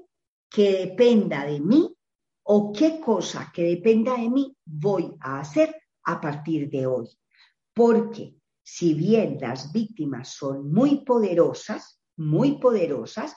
que 0.51 0.85
dependa 0.85 1.45
de 1.45 1.61
mí 1.61 1.95
o 2.43 2.73
qué 2.73 2.99
cosa 2.99 3.51
que 3.53 3.63
dependa 3.63 4.17
de 4.17 4.29
mí 4.29 4.55
voy 4.65 5.15
a 5.21 5.39
hacer 5.39 5.73
a 6.03 6.19
partir 6.19 6.69
de 6.69 6.85
hoy. 6.85 7.07
Porque 7.73 8.35
si 8.61 8.93
bien 8.93 9.37
las 9.39 9.71
víctimas 9.71 10.33
son 10.33 10.71
muy 10.71 11.05
poderosas, 11.05 12.01
muy 12.17 12.59
poderosas, 12.59 13.35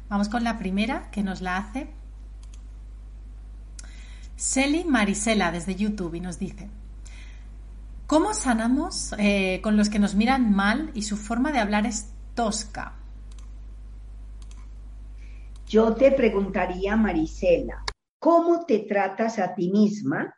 Vamos 0.09 0.29
con 0.29 0.45
la 0.45 0.57
primera 0.57 1.11
que 1.11 1.23
nos 1.23 1.41
la 1.41 1.57
hace 1.57 1.89
Seli 4.37 4.85
Marisela 4.85 5.51
desde 5.51 5.75
YouTube 5.75 6.15
y 6.15 6.21
nos 6.21 6.39
dice, 6.39 6.69
¿cómo 8.05 8.33
sanamos 8.33 9.13
eh, 9.17 9.59
con 9.61 9.75
los 9.75 9.89
que 9.89 9.99
nos 9.99 10.15
miran 10.15 10.53
mal 10.53 10.91
y 10.93 11.01
su 11.01 11.17
forma 11.17 11.51
de 11.51 11.59
hablar 11.59 11.85
es 11.85 12.11
tosca? 12.33 12.93
Yo 15.67 15.95
te 15.95 16.13
preguntaría, 16.13 16.95
Marisela, 16.95 17.83
¿Cómo 18.19 18.65
te 18.65 18.79
tratas 18.79 19.39
a 19.39 19.53
ti 19.53 19.69
misma? 19.69 20.35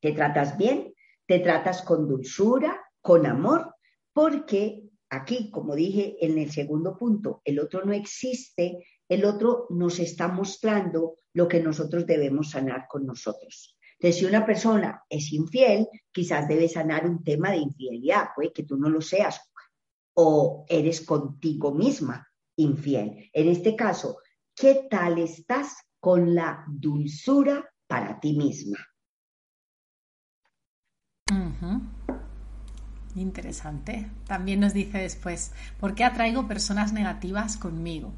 ¿Te 0.00 0.12
tratas 0.12 0.56
bien? 0.56 0.94
¿Te 1.26 1.40
tratas 1.40 1.82
con 1.82 2.06
dulzura, 2.06 2.80
con 3.00 3.26
amor? 3.26 3.74
Porque 4.12 4.84
aquí, 5.10 5.50
como 5.50 5.74
dije 5.74 6.16
en 6.20 6.38
el 6.38 6.50
segundo 6.52 6.96
punto, 6.96 7.40
el 7.44 7.58
otro 7.58 7.84
no 7.84 7.92
existe, 7.92 8.86
el 9.08 9.24
otro 9.24 9.66
nos 9.70 9.98
está 9.98 10.28
mostrando 10.28 11.18
lo 11.32 11.48
que 11.48 11.60
nosotros 11.60 12.06
debemos 12.06 12.50
sanar 12.50 12.86
con 12.88 13.06
nosotros. 13.06 13.76
Entonces, 13.98 14.20
si 14.20 14.24
una 14.26 14.44
persona 14.44 15.02
es 15.08 15.32
infiel, 15.32 15.88
quizás 16.12 16.46
debe 16.46 16.68
sanar 16.68 17.06
un 17.06 17.24
tema 17.24 17.50
de 17.50 17.58
infidelidad, 17.58 18.28
que 18.54 18.64
tú 18.64 18.76
no 18.76 18.88
lo 18.88 19.00
seas, 19.00 19.40
o 20.14 20.64
eres 20.68 21.00
contigo 21.00 21.72
misma 21.72 22.28
infiel. 22.56 23.30
En 23.32 23.48
este 23.48 23.74
caso, 23.74 24.18
¿qué 24.54 24.86
tal 24.88 25.18
estás 25.18 25.74
con 26.04 26.34
la 26.34 26.62
dulzura 26.68 27.64
para 27.86 28.20
ti 28.20 28.36
misma. 28.36 28.76
Interesante. 33.14 34.10
También 34.26 34.60
nos 34.60 34.74
dice 34.74 34.98
después, 34.98 35.52
¿por 35.80 35.94
qué 35.94 36.04
atraigo 36.04 36.46
personas 36.46 36.92
negativas 36.92 37.56
conmigo? 37.56 38.12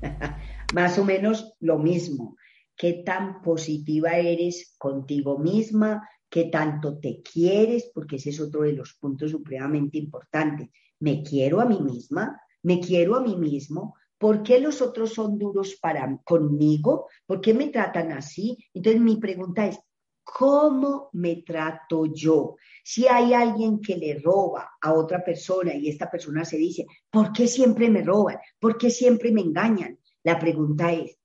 Más 0.74 0.98
o 0.98 1.04
menos 1.04 1.52
lo 1.60 1.78
mismo. 1.78 2.38
qué 2.74 3.02
tan 3.04 3.42
positiva 3.42 4.12
eres 4.12 4.74
contigo 4.78 5.38
misma, 5.38 6.08
qué 6.30 6.44
tanto 6.44 6.98
te 6.98 7.20
quieres, 7.20 7.90
porque 7.92 8.16
ese 8.16 8.30
es 8.30 8.40
otro 8.40 8.62
de 8.62 8.72
los 8.72 8.94
puntos 8.94 9.32
supremamente 9.32 9.98
importantes. 9.98 10.70
Me 11.00 11.22
quiero 11.22 11.60
a 11.60 11.66
mí 11.66 11.78
misma, 11.78 12.40
me 12.62 12.80
quiero 12.80 13.16
a 13.16 13.20
mí 13.20 13.36
mismo, 13.36 13.96
¿Por 14.18 14.42
qué 14.42 14.60
los 14.60 14.80
otros 14.80 15.12
son 15.12 15.38
duros 15.38 15.76
para 15.80 16.18
conmigo? 16.24 17.08
¿Por 17.26 17.40
qué 17.40 17.52
me 17.52 17.68
tratan 17.68 18.12
así? 18.12 18.56
Entonces 18.72 19.00
mi 19.00 19.16
pregunta 19.16 19.66
es, 19.66 19.78
¿cómo 20.24 21.10
me 21.12 21.42
trato 21.42 22.06
yo? 22.06 22.56
Si 22.82 23.06
hay 23.06 23.34
alguien 23.34 23.80
que 23.80 23.96
le 23.96 24.18
roba 24.18 24.70
a 24.80 24.92
otra 24.94 25.24
persona 25.24 25.74
y 25.74 25.88
esta 25.88 26.10
persona 26.10 26.44
se 26.44 26.56
dice, 26.56 26.86
¿por 27.10 27.32
qué 27.32 27.46
siempre 27.46 27.90
me 27.90 28.02
roban? 28.02 28.38
¿Por 28.58 28.78
qué 28.78 28.90
siempre 28.90 29.30
me 29.30 29.42
engañan? 29.42 29.98
La 30.24 30.38
pregunta 30.38 30.92
es, 30.92 31.18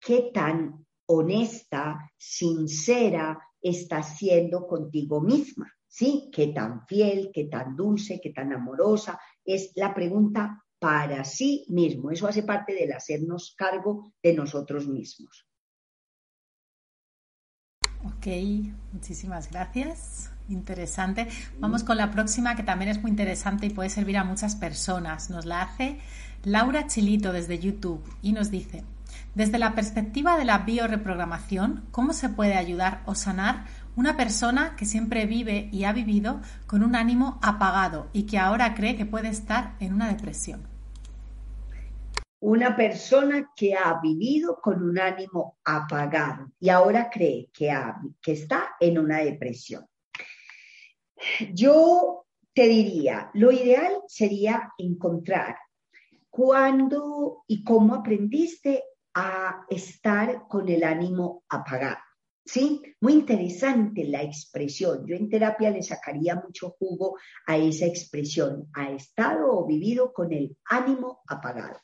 ¿qué 0.00 0.30
tan 0.32 0.86
honesta, 1.06 2.10
sincera 2.16 3.38
estás 3.60 4.16
siendo 4.16 4.66
contigo 4.66 5.20
misma? 5.20 5.70
¿Sí? 5.86 6.30
¿Qué 6.32 6.48
tan 6.48 6.86
fiel, 6.86 7.30
qué 7.32 7.44
tan 7.44 7.74
dulce, 7.74 8.20
qué 8.22 8.30
tan 8.30 8.52
amorosa? 8.52 9.18
Es 9.44 9.72
la 9.74 9.94
pregunta 9.94 10.64
para 10.86 11.24
sí 11.24 11.64
mismo. 11.68 12.12
Eso 12.12 12.28
hace 12.28 12.44
parte 12.44 12.72
del 12.72 12.92
hacernos 12.92 13.56
cargo 13.58 14.12
de 14.22 14.34
nosotros 14.34 14.86
mismos. 14.86 15.44
Ok, 18.04 18.28
muchísimas 18.92 19.50
gracias. 19.50 20.30
Interesante. 20.48 21.26
Vamos 21.58 21.82
con 21.82 21.96
la 21.96 22.12
próxima 22.12 22.54
que 22.54 22.62
también 22.62 22.88
es 22.88 23.02
muy 23.02 23.10
interesante 23.10 23.66
y 23.66 23.70
puede 23.70 23.90
servir 23.90 24.16
a 24.16 24.22
muchas 24.22 24.54
personas. 24.54 25.28
Nos 25.28 25.44
la 25.44 25.62
hace 25.62 25.98
Laura 26.44 26.86
Chilito 26.86 27.32
desde 27.32 27.58
YouTube 27.58 28.04
y 28.22 28.30
nos 28.30 28.52
dice, 28.52 28.84
desde 29.34 29.58
la 29.58 29.74
perspectiva 29.74 30.38
de 30.38 30.44
la 30.44 30.58
bioreprogramación, 30.58 31.86
¿cómo 31.90 32.12
se 32.12 32.28
puede 32.28 32.54
ayudar 32.54 33.02
o 33.06 33.16
sanar 33.16 33.64
una 33.96 34.16
persona 34.16 34.76
que 34.76 34.86
siempre 34.86 35.26
vive 35.26 35.68
y 35.72 35.82
ha 35.82 35.92
vivido 35.92 36.40
con 36.68 36.84
un 36.84 36.94
ánimo 36.94 37.40
apagado 37.42 38.08
y 38.12 38.22
que 38.22 38.38
ahora 38.38 38.76
cree 38.76 38.94
que 38.94 39.04
puede 39.04 39.30
estar 39.30 39.74
en 39.80 39.92
una 39.92 40.06
depresión? 40.06 40.75
Una 42.40 42.76
persona 42.76 43.52
que 43.56 43.74
ha 43.74 43.98
vivido 44.00 44.60
con 44.60 44.82
un 44.82 44.98
ánimo 44.98 45.58
apagado 45.64 46.52
y 46.60 46.68
ahora 46.68 47.08
cree 47.10 47.50
que, 47.52 47.74
que 48.20 48.32
está 48.32 48.76
en 48.78 48.98
una 48.98 49.18
depresión. 49.18 49.86
Yo 51.52 52.26
te 52.52 52.68
diría, 52.68 53.30
lo 53.34 53.52
ideal 53.52 54.02
sería 54.06 54.72
encontrar 54.78 55.56
cuándo 56.30 57.44
y 57.46 57.64
cómo 57.64 57.94
aprendiste 57.94 58.84
a 59.14 59.64
estar 59.70 60.46
con 60.48 60.68
el 60.68 60.84
ánimo 60.84 61.44
apagado. 61.48 61.96
¿Sí? 62.44 62.80
Muy 63.00 63.14
interesante 63.14 64.04
la 64.04 64.22
expresión. 64.22 65.04
Yo 65.06 65.16
en 65.16 65.28
terapia 65.28 65.70
le 65.70 65.82
sacaría 65.82 66.36
mucho 66.36 66.76
jugo 66.78 67.16
a 67.46 67.56
esa 67.56 67.86
expresión. 67.86 68.68
Ha 68.74 68.90
estado 68.90 69.50
o 69.50 69.66
vivido 69.66 70.12
con 70.12 70.32
el 70.32 70.56
ánimo 70.66 71.22
apagado. 71.26 71.80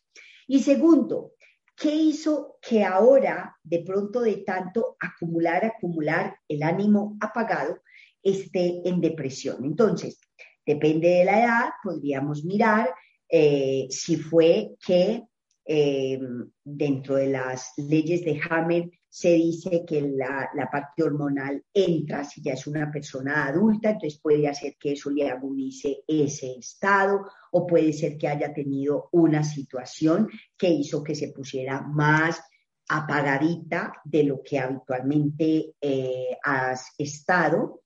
Y 0.52 0.58
segundo, 0.58 1.32
¿qué 1.74 1.94
hizo 1.94 2.58
que 2.60 2.84
ahora, 2.84 3.56
de 3.62 3.78
pronto 3.78 4.20
de 4.20 4.36
tanto 4.44 4.98
acumular, 5.00 5.64
acumular 5.64 6.36
el 6.46 6.62
ánimo 6.62 7.16
apagado, 7.22 7.80
esté 8.22 8.86
en 8.86 9.00
depresión? 9.00 9.64
Entonces, 9.64 10.20
depende 10.66 11.08
de 11.08 11.24
la 11.24 11.40
edad, 11.42 11.70
podríamos 11.82 12.44
mirar 12.44 12.94
eh, 13.30 13.86
si 13.88 14.16
fue 14.16 14.76
que 14.86 15.22
eh, 15.64 16.18
dentro 16.64 17.16
de 17.16 17.28
las 17.28 17.72
leyes 17.76 18.24
de 18.24 18.40
Hammer 18.50 18.90
se 19.08 19.34
dice 19.34 19.84
que 19.86 20.00
la, 20.00 20.50
parte 20.72 21.02
hormonal 21.02 21.62
entra 21.74 22.24
si 22.24 22.40
ya 22.40 22.54
es 22.54 22.66
una 22.66 22.90
persona 22.90 23.46
adulta, 23.46 23.90
entonces 23.90 24.18
puede 24.18 24.48
hacer 24.48 24.76
que 24.80 24.92
eso 24.92 25.10
le 25.10 25.28
agudice 25.28 25.98
ese 26.08 26.54
estado 26.58 27.26
o 27.50 27.66
puede 27.66 27.92
ser 27.92 28.16
que 28.16 28.28
haya 28.28 28.54
tenido 28.54 29.10
una 29.12 29.44
situación 29.44 30.28
que 30.56 30.70
hizo 30.70 31.04
que 31.04 31.14
se 31.14 31.28
pusiera 31.28 31.82
más 31.82 32.42
apagadita 32.88 33.92
de 34.04 34.24
lo 34.24 34.42
que 34.42 34.58
habitualmente 34.58 35.74
eh, 35.80 36.36
has 36.42 36.92
estado 36.96 37.81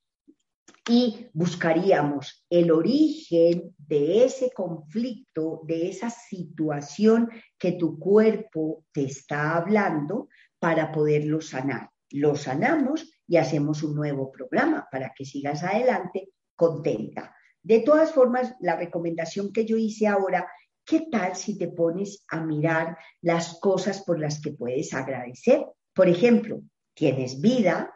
y 0.88 1.28
buscaríamos 1.32 2.46
el 2.48 2.70
origen 2.70 3.74
de 3.76 4.24
ese 4.24 4.50
conflicto, 4.52 5.62
de 5.64 5.88
esa 5.88 6.10
situación 6.10 7.28
que 7.58 7.72
tu 7.72 7.98
cuerpo 7.98 8.84
te 8.92 9.04
está 9.04 9.56
hablando 9.56 10.28
para 10.58 10.92
poderlo 10.92 11.40
sanar. 11.40 11.90
Lo 12.10 12.36
sanamos 12.36 13.10
y 13.26 13.36
hacemos 13.36 13.82
un 13.82 13.96
nuevo 13.96 14.30
programa 14.30 14.86
para 14.90 15.12
que 15.14 15.24
sigas 15.24 15.64
adelante 15.64 16.28
contenta. 16.54 17.34
De 17.62 17.80
todas 17.80 18.12
formas, 18.12 18.54
la 18.60 18.76
recomendación 18.76 19.52
que 19.52 19.64
yo 19.64 19.76
hice 19.76 20.06
ahora, 20.06 20.48
¿qué 20.84 21.08
tal 21.10 21.34
si 21.34 21.58
te 21.58 21.66
pones 21.66 22.24
a 22.28 22.40
mirar 22.40 22.96
las 23.20 23.58
cosas 23.58 24.02
por 24.04 24.20
las 24.20 24.40
que 24.40 24.52
puedes 24.52 24.94
agradecer? 24.94 25.66
Por 25.92 26.08
ejemplo, 26.08 26.62
tienes 26.94 27.40
vida, 27.40 27.92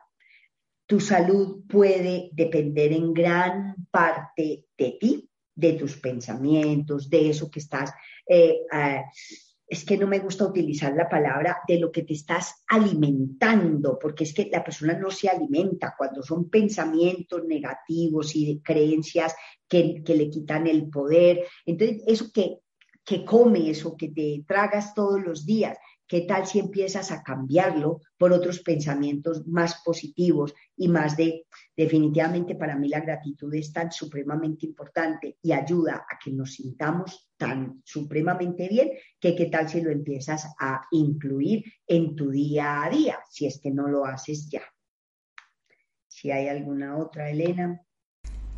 tu 0.90 0.98
salud 0.98 1.62
puede 1.68 2.30
depender 2.32 2.92
en 2.92 3.14
gran 3.14 3.76
parte 3.92 4.66
de 4.76 4.96
ti, 4.98 5.30
de 5.54 5.74
tus 5.74 5.96
pensamientos, 5.98 7.08
de 7.08 7.30
eso 7.30 7.48
que 7.48 7.60
estás, 7.60 7.92
eh, 8.28 8.62
ah, 8.72 9.04
es 9.68 9.84
que 9.84 9.96
no 9.96 10.08
me 10.08 10.18
gusta 10.18 10.46
utilizar 10.46 10.92
la 10.94 11.08
palabra 11.08 11.58
de 11.68 11.78
lo 11.78 11.92
que 11.92 12.02
te 12.02 12.14
estás 12.14 12.64
alimentando, 12.66 14.00
porque 14.00 14.24
es 14.24 14.34
que 14.34 14.50
la 14.50 14.64
persona 14.64 14.94
no 14.94 15.12
se 15.12 15.28
alimenta 15.28 15.94
cuando 15.96 16.24
son 16.24 16.50
pensamientos 16.50 17.44
negativos 17.44 18.34
y 18.34 18.60
creencias 18.60 19.32
que, 19.68 20.02
le 20.04 20.28
quitan 20.28 20.66
el 20.66 20.90
poder. 20.90 21.46
Entonces, 21.66 22.02
eso 22.04 22.32
que, 22.34 22.58
que 23.04 23.24
come, 23.24 23.70
eso 23.70 23.96
que 23.96 24.08
te 24.08 24.42
tragas 24.44 24.92
todos 24.92 25.22
los 25.22 25.46
días, 25.46 25.78
¿Qué 26.10 26.22
tal 26.22 26.44
si 26.44 26.58
empiezas 26.58 27.12
a 27.12 27.22
cambiarlo 27.22 28.00
por 28.18 28.32
otros 28.32 28.58
pensamientos 28.62 29.46
más 29.46 29.80
positivos 29.84 30.52
y 30.76 30.88
más 30.88 31.16
de, 31.16 31.46
definitivamente 31.76 32.56
para 32.56 32.74
mí 32.74 32.88
la 32.88 32.98
gratitud 32.98 33.54
es 33.54 33.72
tan 33.72 33.92
supremamente 33.92 34.66
importante 34.66 35.38
y 35.40 35.52
ayuda 35.52 36.04
a 36.10 36.18
que 36.18 36.32
nos 36.32 36.54
sintamos 36.54 37.30
tan 37.36 37.80
supremamente 37.84 38.66
bien 38.66 38.90
que 39.20 39.36
qué 39.36 39.46
tal 39.46 39.68
si 39.68 39.82
lo 39.82 39.92
empiezas 39.92 40.48
a 40.58 40.84
incluir 40.90 41.62
en 41.86 42.16
tu 42.16 42.28
día 42.30 42.82
a 42.82 42.90
día, 42.90 43.20
si 43.30 43.46
es 43.46 43.60
que 43.60 43.70
no 43.70 43.86
lo 43.86 44.04
haces 44.04 44.50
ya. 44.50 44.62
Si 46.08 46.32
hay 46.32 46.48
alguna 46.48 46.96
otra, 46.96 47.30
Elena. 47.30 47.80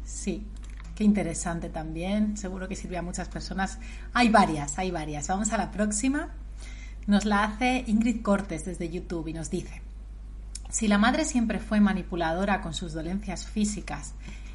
Sí, 0.05 0.47
Qué 0.95 1.05
interesante 1.05 1.71
también, 1.71 2.37
seguro 2.37 2.69
que 2.69 2.77
sirve 2.77 2.99
a 2.99 3.03
muchas 3.03 3.29
personas. 3.29 3.79
Hay 4.13 4.29
varias, 4.29 4.79
hay 4.79 4.91
varias. 4.91 5.27
Vamos 5.27 5.51
a 5.53 5.57
la 5.57 5.71
próxima. 5.71 6.35
Nos 7.07 7.25
la 7.25 7.43
hace 7.43 7.83
Ingrid 7.89 8.23
Cortes 8.23 8.65
desde 8.65 8.89
YouTube 8.89 9.27
y 9.27 9.33
nos 9.33 9.51
dice, 9.51 9.83
si 10.71 10.87
la 10.87 10.99
madre 10.99 11.25
siempre 11.25 11.59
fue 11.59 11.81
manipuladora 11.81 12.61
con 12.61 12.75
sus 12.75 12.93
dolencias 12.93 13.45
físicas 13.45 14.15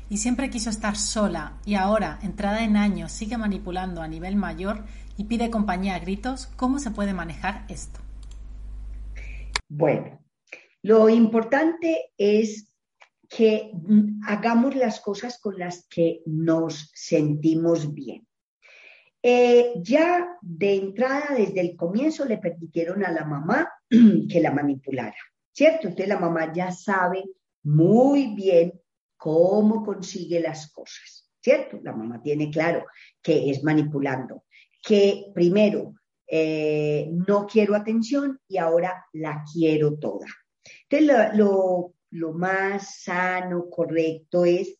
y 0.09 0.17
siempre 0.17 0.49
quiso 0.49 0.69
estar 0.69 0.95
sola 0.95 1.57
y 1.65 1.75
ahora, 1.75 2.19
entrada 2.23 2.63
en 2.63 2.77
años, 2.77 3.11
sigue 3.11 3.37
manipulando 3.37 4.01
a 4.01 4.07
nivel 4.07 4.37
mayor 4.37 4.85
y 5.17 5.25
pide 5.25 5.49
compañía 5.49 5.95
a 5.95 5.99
gritos, 5.99 6.47
¿cómo 6.55 6.79
se 6.79 6.91
puede 6.91 7.13
manejar 7.13 7.65
esto? 7.67 7.99
Bueno, 9.67 10.19
lo 10.83 11.09
importante 11.09 12.11
es 12.17 12.73
que 13.27 13.71
hagamos 14.25 14.75
las 14.75 15.01
cosas 15.01 15.37
con 15.37 15.59
las 15.59 15.85
que 15.89 16.21
nos 16.25 16.91
sentimos 16.93 17.93
bien. 17.93 18.26
Eh, 19.21 19.73
ya 19.81 20.37
de 20.41 20.75
entrada, 20.75 21.35
desde 21.35 21.61
el 21.61 21.75
comienzo, 21.75 22.25
le 22.25 22.37
permitieron 22.37 23.03
a 23.03 23.11
la 23.11 23.25
mamá 23.25 23.69
que 23.89 24.39
la 24.39 24.51
manipulara, 24.51 25.17
¿cierto? 25.51 25.87
Entonces 25.87 26.07
la 26.07 26.19
mamá 26.19 26.53
ya 26.53 26.71
sabe 26.71 27.23
muy 27.63 28.35
bien 28.35 28.79
cómo 29.17 29.83
consigue 29.83 30.39
las 30.39 30.71
cosas, 30.71 31.29
¿cierto? 31.41 31.79
La 31.83 31.93
mamá 31.93 32.21
tiene 32.21 32.51
claro 32.51 32.85
que 33.21 33.49
es 33.49 33.63
manipulando, 33.63 34.45
que 34.81 35.31
primero 35.33 35.95
eh, 36.27 37.09
no 37.11 37.47
quiero 37.47 37.75
atención 37.75 38.39
y 38.47 38.57
ahora 38.57 39.05
la 39.13 39.43
quiero 39.51 39.97
toda. 39.97 40.27
Entonces 40.89 41.37
lo, 41.37 41.95
lo 42.11 42.33
más 42.33 43.01
sano, 43.03 43.69
correcto 43.69 44.45
es 44.45 44.77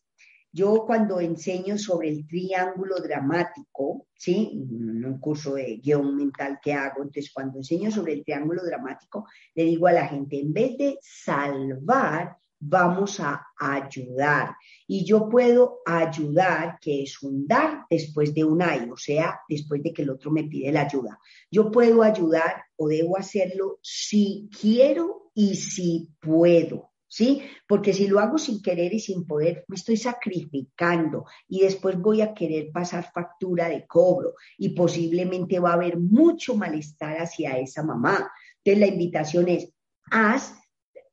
yo 0.52 0.84
cuando 0.86 1.20
enseño 1.20 1.76
sobre 1.78 2.08
el 2.08 2.26
triángulo 2.26 2.96
dramático, 2.96 4.06
¿sí? 4.14 4.50
En 4.54 5.04
un 5.04 5.18
curso 5.18 5.54
de 5.54 5.76
guion 5.76 6.16
mental 6.16 6.58
que 6.62 6.72
hago, 6.72 7.02
entonces 7.02 7.30
cuando 7.32 7.58
enseño 7.58 7.90
sobre 7.90 8.14
el 8.14 8.24
triángulo 8.24 8.62
dramático, 8.64 9.26
le 9.54 9.64
digo 9.64 9.86
a 9.86 9.92
la 9.92 10.06
gente, 10.06 10.40
en 10.40 10.52
vez 10.52 10.78
de 10.78 10.98
salvar, 11.02 12.36
vamos 12.60 13.20
a 13.20 13.46
ayudar. 13.56 14.56
Y 14.86 15.04
yo 15.04 15.28
puedo 15.28 15.80
ayudar, 15.86 16.78
que 16.80 17.02
es 17.02 17.22
un 17.22 17.46
dar 17.46 17.84
después 17.88 18.34
de 18.34 18.44
un 18.44 18.62
ay, 18.62 18.88
o 18.90 18.96
sea, 18.96 19.40
después 19.48 19.82
de 19.82 19.92
que 19.92 20.02
el 20.02 20.10
otro 20.10 20.30
me 20.30 20.44
pide 20.44 20.72
la 20.72 20.82
ayuda. 20.82 21.18
Yo 21.50 21.70
puedo 21.70 22.02
ayudar 22.02 22.64
o 22.76 22.88
debo 22.88 23.16
hacerlo 23.16 23.78
si 23.82 24.48
quiero 24.60 25.30
y 25.34 25.54
si 25.54 26.08
puedo. 26.20 26.87
¿Sí? 27.08 27.42
Porque 27.66 27.92
si 27.92 28.06
lo 28.06 28.20
hago 28.20 28.38
sin 28.38 28.62
querer 28.62 28.92
y 28.92 29.00
sin 29.00 29.26
poder, 29.26 29.64
me 29.66 29.76
estoy 29.76 29.96
sacrificando 29.96 31.24
y 31.48 31.60
después 31.60 31.98
voy 31.98 32.20
a 32.20 32.34
querer 32.34 32.70
pasar 32.70 33.10
factura 33.12 33.68
de 33.68 33.86
cobro 33.86 34.34
y 34.58 34.70
posiblemente 34.70 35.58
va 35.58 35.70
a 35.70 35.74
haber 35.74 35.98
mucho 35.98 36.54
malestar 36.54 37.16
hacia 37.16 37.58
esa 37.58 37.82
mamá. 37.82 38.30
Entonces 38.62 38.80
la 38.80 38.86
invitación 38.86 39.48
es, 39.48 39.72
haz, 40.10 40.54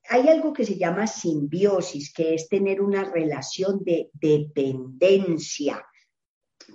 hay 0.09 0.27
algo 0.27 0.53
que 0.53 0.65
se 0.65 0.77
llama 0.77 1.07
simbiosis, 1.07 2.13
que 2.13 2.35
es 2.35 2.47
tener 2.47 2.81
una 2.81 3.05
relación 3.05 3.83
de 3.83 4.09
dependencia. 4.13 5.83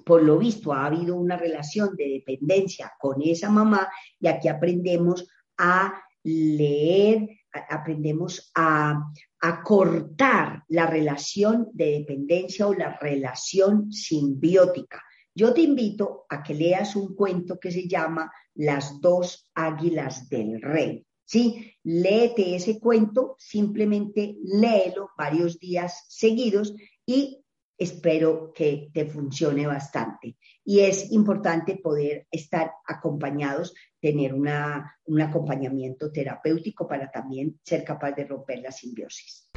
Por 0.04 0.22
lo 0.22 0.38
visto, 0.38 0.72
ha 0.72 0.86
habido 0.86 1.16
una 1.16 1.36
relación 1.36 1.94
de 1.96 2.08
dependencia 2.08 2.92
con 2.98 3.22
esa 3.22 3.50
mamá 3.50 3.88
y 4.18 4.26
aquí 4.28 4.48
aprendemos 4.48 5.28
a 5.58 6.02
leer, 6.22 7.28
aprendemos 7.52 8.50
a, 8.54 9.12
cortar 9.64 10.64
la 10.68 10.86
relación 10.86 11.68
de 11.72 12.00
dependencia 12.00 12.66
o 12.66 12.74
la 12.74 12.98
relación 12.98 13.90
simbiótica. 13.90 15.02
Yo 15.34 15.54
te 15.54 15.62
invito 15.62 16.26
a 16.28 16.42
que 16.42 16.54
leas 16.54 16.94
un 16.94 17.14
cuento 17.14 17.58
que 17.58 17.70
se 17.70 17.88
llama 17.88 18.30
Las 18.54 19.00
dos 19.00 19.50
águilas 19.54 20.28
del 20.28 20.60
rey. 20.60 21.06
¿sí? 21.24 21.72
Léete 21.84 22.54
ese 22.54 22.78
cuento, 22.78 23.36
simplemente 23.38 24.36
léelo 24.42 25.10
varios 25.16 25.58
días 25.58 26.04
seguidos 26.08 26.74
y 27.06 27.42
espero 27.80 28.52
que 28.54 28.90
te 28.92 29.06
funcione 29.06 29.66
bastante. 29.66 30.36
Y 30.62 30.80
es 30.80 31.10
importante 31.10 31.80
poder 31.82 32.26
estar 32.30 32.72
acompañados 32.86 33.74
tener 33.98 34.34
una, 34.34 34.96
un 35.06 35.20
acompañamiento 35.22 36.12
terapéutico 36.12 36.86
para 36.86 37.10
también 37.10 37.58
ser 37.64 37.82
capaz 37.82 38.12
de 38.12 38.24
romper 38.24 38.60
la 38.60 38.70
simbiosis. 38.70 39.48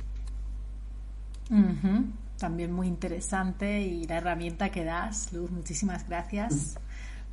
También 2.37 2.71
muy 2.71 2.87
interesante 2.87 3.81
y 3.81 4.05
la 4.05 4.17
herramienta 4.17 4.69
que 4.69 4.85
das, 4.85 5.33
Luz, 5.33 5.51
muchísimas 5.51 6.07
gracias. 6.07 6.79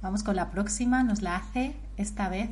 Vamos 0.02 0.24
con 0.24 0.34
la 0.34 0.50
próxima, 0.50 1.04
nos 1.04 1.22
la 1.22 1.36
hace 1.36 1.74
esta 1.96 2.28
vez 2.28 2.50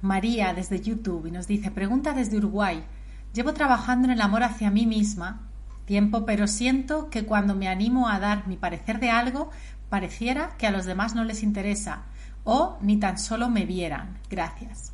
María 0.00 0.52
desde 0.52 0.80
YouTube 0.80 1.26
y 1.26 1.30
nos 1.30 1.46
dice, 1.46 1.70
pregunta 1.70 2.12
desde 2.12 2.38
Uruguay, 2.38 2.84
llevo 3.32 3.52
trabajando 3.52 4.06
en 4.06 4.12
el 4.12 4.20
amor 4.20 4.42
hacia 4.42 4.70
mí 4.70 4.86
misma 4.86 5.48
tiempo, 5.88 6.26
pero 6.26 6.46
siento 6.46 7.08
que 7.08 7.24
cuando 7.24 7.54
me 7.54 7.66
animo 7.66 8.08
a 8.10 8.20
dar 8.20 8.46
mi 8.46 8.58
parecer 8.58 9.00
de 9.00 9.08
algo, 9.08 9.50
pareciera 9.88 10.54
que 10.58 10.66
a 10.66 10.70
los 10.70 10.84
demás 10.84 11.14
no 11.14 11.24
les 11.24 11.42
interesa 11.42 12.04
o 12.44 12.76
ni 12.82 13.00
tan 13.00 13.18
solo 13.18 13.48
me 13.48 13.64
vieran. 13.64 14.18
Gracias. 14.28 14.92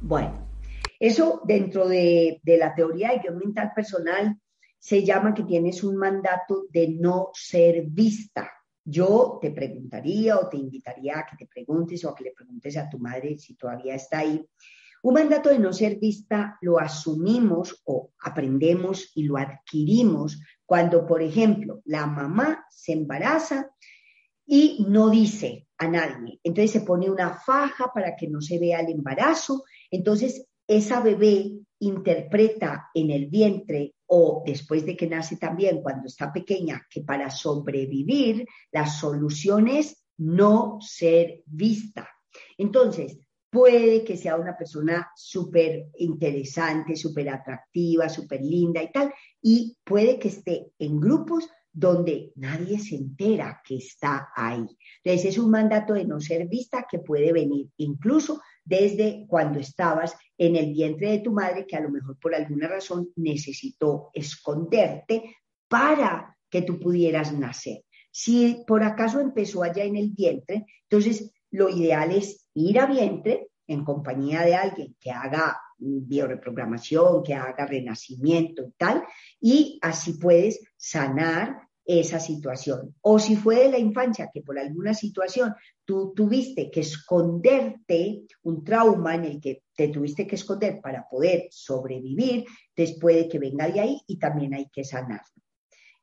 Bueno, 0.00 0.46
eso 1.00 1.42
dentro 1.44 1.88
de, 1.88 2.40
la 2.44 2.72
teoría 2.72 3.10
de 3.10 3.18
guion 3.18 3.38
mental 3.38 3.72
personal 3.74 4.38
se 4.78 5.02
llama 5.04 5.34
que 5.34 5.42
tienes 5.42 5.82
un 5.82 5.96
mandato 5.96 6.66
de 6.70 6.88
no 6.88 7.30
ser 7.34 7.82
vista. 7.86 8.48
Yo 8.84 9.40
te 9.42 9.50
preguntaría 9.50 10.38
o 10.38 10.48
te 10.48 10.56
invitaría 10.56 11.18
a 11.18 11.26
que 11.26 11.36
te 11.36 11.46
preguntes 11.46 12.04
o 12.04 12.10
a 12.10 12.14
que 12.14 12.24
le 12.24 12.30
preguntes 12.30 12.76
a 12.76 12.88
tu 12.88 13.00
madre 13.00 13.36
si 13.36 13.56
todavía 13.56 13.96
está 13.96 14.20
ahí. 14.20 14.46
Un 15.06 15.14
mandato 15.14 15.50
de 15.50 15.60
no 15.60 15.72
ser 15.72 16.00
vista 16.00 16.58
lo 16.62 16.80
asumimos 16.80 17.80
o 17.84 18.10
aprendemos 18.18 19.12
y 19.14 19.22
lo 19.22 19.36
adquirimos 19.36 20.40
cuando, 20.64 21.06
por 21.06 21.22
ejemplo, 21.22 21.80
la 21.84 22.08
mamá 22.08 22.66
se 22.68 22.94
embaraza 22.94 23.70
y 24.44 24.84
no 24.88 25.08
dice 25.08 25.68
a 25.78 25.86
nadie. 25.86 26.40
Entonces 26.42 26.72
se 26.72 26.80
pone 26.80 27.08
una 27.08 27.34
faja 27.34 27.92
para 27.94 28.16
que 28.16 28.26
no 28.26 28.40
se 28.40 28.58
vea 28.58 28.80
el 28.80 28.90
embarazo. 28.90 29.62
Entonces 29.92 30.48
esa 30.66 30.98
bebé 30.98 31.52
interpreta 31.78 32.88
en 32.92 33.12
el 33.12 33.28
vientre 33.28 33.94
o 34.06 34.42
después 34.44 34.84
de 34.84 34.96
que 34.96 35.06
nace 35.06 35.36
también 35.36 35.82
cuando 35.82 36.08
está 36.08 36.32
pequeña 36.32 36.84
que 36.90 37.02
para 37.02 37.30
sobrevivir 37.30 38.44
la 38.72 38.88
solución 38.88 39.68
es 39.68 40.04
no 40.16 40.78
ser 40.80 41.44
vista. 41.46 42.08
Entonces, 42.58 43.20
puede 43.56 44.04
que 44.04 44.18
sea 44.18 44.36
una 44.36 44.54
persona 44.54 45.10
súper 45.16 45.86
interesante, 45.96 46.94
súper 46.94 47.30
atractiva, 47.30 48.06
súper 48.06 48.42
linda 48.42 48.82
y 48.82 48.92
tal, 48.92 49.14
y 49.40 49.78
puede 49.82 50.18
que 50.18 50.28
esté 50.28 50.72
en 50.78 51.00
grupos 51.00 51.48
donde 51.72 52.32
nadie 52.36 52.78
se 52.78 52.96
entera 52.96 53.62
que 53.64 53.76
está 53.76 54.28
ahí. 54.36 54.66
Entonces 55.02 55.30
es 55.30 55.38
un 55.38 55.50
mandato 55.50 55.94
de 55.94 56.04
no 56.04 56.20
ser 56.20 56.46
vista 56.48 56.86
que 56.90 56.98
puede 56.98 57.32
venir 57.32 57.70
incluso 57.78 58.42
desde 58.62 59.24
cuando 59.26 59.58
estabas 59.58 60.14
en 60.36 60.56
el 60.56 60.74
vientre 60.74 61.12
de 61.12 61.20
tu 61.20 61.32
madre, 61.32 61.66
que 61.66 61.76
a 61.76 61.80
lo 61.80 61.88
mejor 61.88 62.18
por 62.18 62.34
alguna 62.34 62.68
razón 62.68 63.08
necesitó 63.16 64.10
esconderte 64.12 65.34
para 65.66 66.36
que 66.50 66.60
tú 66.60 66.78
pudieras 66.78 67.32
nacer. 67.32 67.84
Si 68.10 68.64
por 68.66 68.82
acaso 68.82 69.18
empezó 69.18 69.62
allá 69.62 69.84
en 69.84 69.96
el 69.96 70.10
vientre, 70.10 70.66
entonces 70.90 71.32
lo 71.56 71.70
ideal 71.70 72.12
es 72.12 72.48
ir 72.54 72.78
a 72.78 72.86
vientre 72.86 73.48
en 73.66 73.82
compañía 73.82 74.42
de 74.42 74.54
alguien 74.54 74.94
que 75.00 75.10
haga 75.10 75.58
bioreprogramación, 75.78 77.22
que 77.22 77.34
haga 77.34 77.66
renacimiento 77.66 78.62
y 78.62 78.72
tal, 78.76 79.02
y 79.40 79.78
así 79.82 80.14
puedes 80.14 80.60
sanar 80.76 81.62
esa 81.84 82.20
situación. 82.20 82.94
O 83.00 83.18
si 83.18 83.36
fue 83.36 83.56
de 83.56 83.70
la 83.70 83.78
infancia 83.78 84.30
que 84.32 84.42
por 84.42 84.58
alguna 84.58 84.92
situación 84.92 85.54
tú 85.84 86.12
tuviste 86.14 86.70
que 86.70 86.80
esconderte, 86.80 88.24
un 88.42 88.62
trauma 88.62 89.14
en 89.14 89.24
el 89.24 89.40
que 89.40 89.62
te 89.74 89.88
tuviste 89.88 90.26
que 90.26 90.34
esconder 90.34 90.80
para 90.82 91.06
poder 91.08 91.46
sobrevivir, 91.50 92.44
después 92.76 93.16
de 93.16 93.28
que 93.28 93.38
venga 93.38 93.68
de 93.68 93.80
ahí 93.80 94.00
y 94.06 94.18
también 94.18 94.54
hay 94.54 94.68
que 94.68 94.84
sanarlo. 94.84 95.45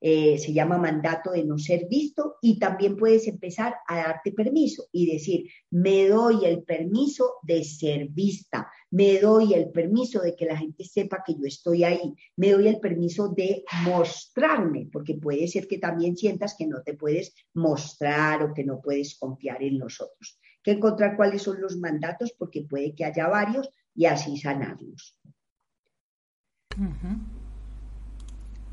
Eh, 0.05 0.37
se 0.37 0.51
llama 0.51 0.77
mandato 0.77 1.31
de 1.31 1.45
no 1.45 1.57
ser 1.57 1.87
visto 1.87 2.35
y 2.41 2.59
también 2.59 2.97
puedes 2.97 3.25
empezar 3.25 3.75
a 3.87 3.95
darte 3.95 4.33
permiso 4.33 4.89
y 4.91 5.09
decir, 5.09 5.49
me 5.69 6.09
doy 6.09 6.43
el 6.43 6.63
permiso 6.63 7.35
de 7.41 7.63
ser 7.63 8.09
vista, 8.09 8.69
me 8.91 9.21
doy 9.21 9.53
el 9.53 9.71
permiso 9.71 10.19
de 10.19 10.35
que 10.35 10.43
la 10.43 10.57
gente 10.57 10.83
sepa 10.83 11.23
que 11.25 11.35
yo 11.35 11.45
estoy 11.45 11.85
ahí, 11.85 12.13
me 12.35 12.51
doy 12.51 12.67
el 12.67 12.81
permiso 12.81 13.29
de 13.29 13.63
mostrarme, 13.85 14.89
porque 14.91 15.13
puede 15.13 15.47
ser 15.47 15.69
que 15.69 15.77
también 15.77 16.17
sientas 16.17 16.55
que 16.57 16.67
no 16.67 16.83
te 16.83 16.95
puedes 16.95 17.33
mostrar 17.53 18.43
o 18.43 18.53
que 18.53 18.65
no 18.65 18.81
puedes 18.81 19.17
confiar 19.17 19.63
en 19.63 19.77
nosotros. 19.77 20.37
Que 20.61 20.71
encontrar 20.71 21.15
cuáles 21.15 21.43
son 21.43 21.61
los 21.61 21.77
mandatos 21.77 22.33
porque 22.37 22.63
puede 22.63 22.93
que 22.93 23.05
haya 23.05 23.29
varios 23.29 23.69
y 23.95 24.03
así 24.03 24.35
sanarlos. 24.35 25.17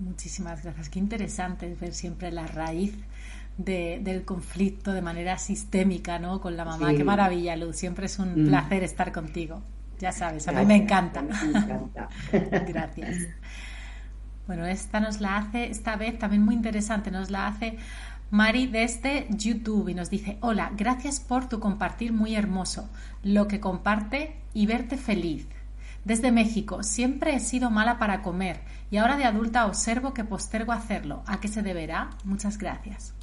Muchísimas 0.01 0.62
gracias. 0.62 0.88
Qué 0.88 0.98
interesante 0.98 1.74
ver 1.78 1.94
siempre 1.94 2.32
la 2.32 2.46
raíz 2.46 2.94
del 3.59 4.24
conflicto 4.24 4.92
de 4.92 5.03
manera 5.03 5.36
sistémica, 5.38 6.18
¿no? 6.18 6.40
Con 6.40 6.57
la 6.57 6.64
mamá. 6.64 6.94
Qué 6.94 7.05
maravilla, 7.05 7.57
Luz. 7.57 7.76
Siempre 7.76 8.07
es 8.07 8.18
un 8.18 8.44
mm. 8.44 8.48
placer 8.48 8.82
estar 8.82 9.12
contigo. 9.12 9.62
Ya 9.98 10.12
sabes, 10.12 10.48
a 10.48 10.53
mí 10.53 10.64
me 10.64 10.76
encanta. 10.76 11.20
Me 11.20 11.30
encanta. 11.30 12.09
gracias. 12.66 13.28
Bueno, 14.46 14.64
esta 14.66 14.98
nos 14.98 15.20
la 15.20 15.36
hace, 15.36 15.70
esta 15.70 15.96
vez 15.96 16.18
también 16.18 16.42
muy 16.42 16.55
interesante, 16.55 17.11
nos 17.11 17.30
la 17.30 17.46
hace 17.46 17.76
Mari 18.30 18.66
desde 18.66 19.26
YouTube 19.30 19.88
y 19.88 19.94
nos 19.94 20.09
dice, 20.09 20.38
hola, 20.40 20.72
gracias 20.76 21.20
por 21.20 21.48
tu 21.48 21.61
compartir 21.61 22.12
muy 22.12 22.34
hermoso, 22.34 22.88
lo 23.22 23.46
que 23.46 23.61
comparte 23.61 24.36
y 24.55 24.66
verte 24.66 24.96
feliz. 24.96 25.46
Desde 26.05 26.32
México, 26.32 26.82
siempre 26.82 27.34
he 27.34 27.40
sido 27.40 27.70
mala 27.70 27.98
para 27.98 28.22
comer 28.22 28.61
y 28.90 28.96
ahora 28.96 29.16
de 29.16 29.24
adulta 29.24 29.66
observo 29.66 30.14
que 30.14 30.24
postergo 30.24 30.72
hacerlo. 30.72 31.22
¿A 31.26 31.40
qué 31.40 31.48
se 31.48 31.62
deberá? 31.62 32.11
Muchas 32.24 32.57
gracias. 32.57 33.14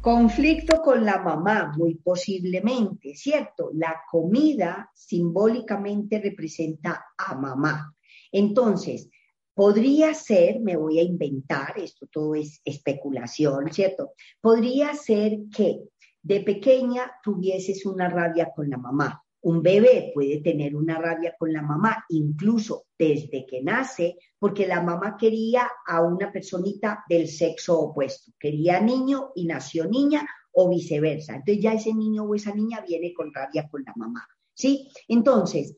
Conflicto 0.00 0.82
con 0.82 1.04
la 1.04 1.18
mamá, 1.18 1.72
muy 1.76 1.94
posiblemente, 1.94 3.14
¿cierto? 3.14 3.70
La 3.72 4.02
comida 4.10 4.90
simbólicamente 4.94 6.20
representa 6.20 7.06
a 7.16 7.34
mamá. 7.34 7.94
Entonces, 8.30 9.08
podría 9.54 10.12
ser, 10.12 10.60
me 10.60 10.76
voy 10.76 10.98
a 10.98 11.02
inventar, 11.02 11.78
esto 11.78 12.06
todo 12.06 12.34
es 12.34 12.60
especulación, 12.64 13.72
¿cierto? 13.72 14.12
Podría 14.40 14.92
ser 14.94 15.38
que 15.54 15.80
de 16.22 16.40
pequeña 16.40 17.10
tuvieses 17.22 17.86
una 17.86 18.08
rabia 18.08 18.50
con 18.54 18.68
la 18.68 18.76
mamá 18.76 19.24
un 19.48 19.62
bebé 19.62 20.10
puede 20.14 20.42
tener 20.42 20.76
una 20.76 20.98
rabia 20.98 21.34
con 21.38 21.50
la 21.54 21.62
mamá, 21.62 22.04
incluso 22.10 22.84
desde 22.98 23.46
que 23.46 23.62
nace, 23.62 24.18
porque 24.38 24.66
la 24.66 24.82
mamá 24.82 25.16
quería 25.18 25.70
a 25.86 26.02
una 26.02 26.30
personita 26.30 27.02
del 27.08 27.28
sexo 27.28 27.80
opuesto, 27.80 28.32
quería 28.38 28.78
niño 28.78 29.30
y 29.34 29.46
nació 29.46 29.86
niña 29.86 30.28
o 30.52 30.68
viceversa. 30.68 31.36
Entonces 31.36 31.62
ya 31.62 31.72
ese 31.72 31.94
niño 31.94 32.24
o 32.24 32.34
esa 32.34 32.54
niña 32.54 32.84
viene 32.86 33.14
con 33.14 33.32
rabia 33.32 33.66
con 33.70 33.82
la 33.84 33.94
mamá. 33.96 34.28
¿Sí? 34.52 34.90
Entonces, 35.06 35.76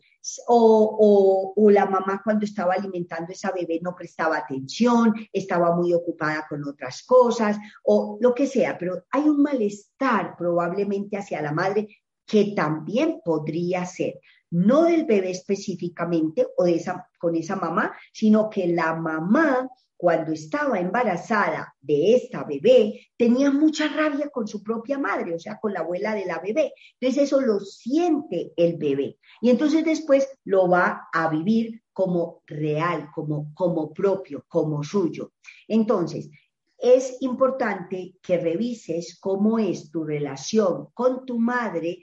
o, 0.49 1.53
o, 1.55 1.71
la 1.71 1.85
mamá 1.85 2.23
cuando 2.25 2.47
estaba 2.47 2.75
alimentando 2.75 3.29
a 3.29 3.33
esa 3.35 3.53
bebé 3.53 3.79
no 3.83 3.95
prestaba 3.95 4.39
atención, 4.39 5.15
estaba 5.33 5.77
muy 5.77 5.93
ocupada 5.93 6.47
con 6.49 6.67
otras 6.67 7.05
cosas, 7.05 7.59
o 7.85 8.19
lo 8.23 8.35
que 8.35 8.47
sea, 8.47 8.79
pero 8.79 9.05
hay 9.11 9.29
un 9.29 9.43
malestar 9.43 10.35
probablemente 10.35 11.19
hacia 11.19 11.43
la 11.43 11.53
madre 11.53 11.89
que 12.31 12.53
también 12.55 13.21
podría 13.25 13.85
ser, 13.85 14.21
no 14.51 14.85
del 14.85 15.05
bebé 15.05 15.31
específicamente 15.31 16.47
o 16.57 16.65
de 16.65 16.77
esa, 16.77 17.09
con 17.19 17.35
esa 17.35 17.57
mamá, 17.57 17.93
sino 18.13 18.49
que 18.49 18.69
la 18.69 18.95
mamá 18.95 19.69
cuando 19.97 20.33
estaba 20.33 20.81
embarazada 20.81 21.75
de 21.79 22.15
esta 22.15 22.45
bebé, 22.45 23.09
tenía 23.19 23.51
mucha 23.51 23.87
rabia 23.87 24.31
con 24.31 24.49
su 24.49 24.63
propia 24.63 24.99
madre, 24.99 25.35
o 25.35 25.39
sea, 25.39 25.59
con 25.61 25.75
la 25.75 25.81
abuela 25.81 26.15
de 26.15 26.25
la 26.25 26.39
bebé. 26.39 26.73
Entonces 26.99 27.25
eso 27.25 27.43
lo 27.43 27.61
siente 27.61 28.55
el 28.57 28.79
bebé. 28.79 29.19
Y 29.43 29.51
entonces 29.51 29.85
después 29.85 30.27
lo 30.45 30.71
va 30.71 31.09
a 31.13 31.29
vivir 31.29 31.83
como 31.93 32.43
real, 32.47 33.11
como, 33.15 33.53
como 33.53 33.93
propio, 33.93 34.47
como 34.49 34.83
suyo. 34.83 35.33
Entonces, 35.69 36.31
es 36.79 37.19
importante 37.21 38.15
que 38.23 38.39
revises 38.39 39.19
cómo 39.21 39.59
es 39.59 39.91
tu 39.91 40.03
relación 40.03 40.89
con 40.95 41.27
tu 41.27 41.39
madre 41.39 41.99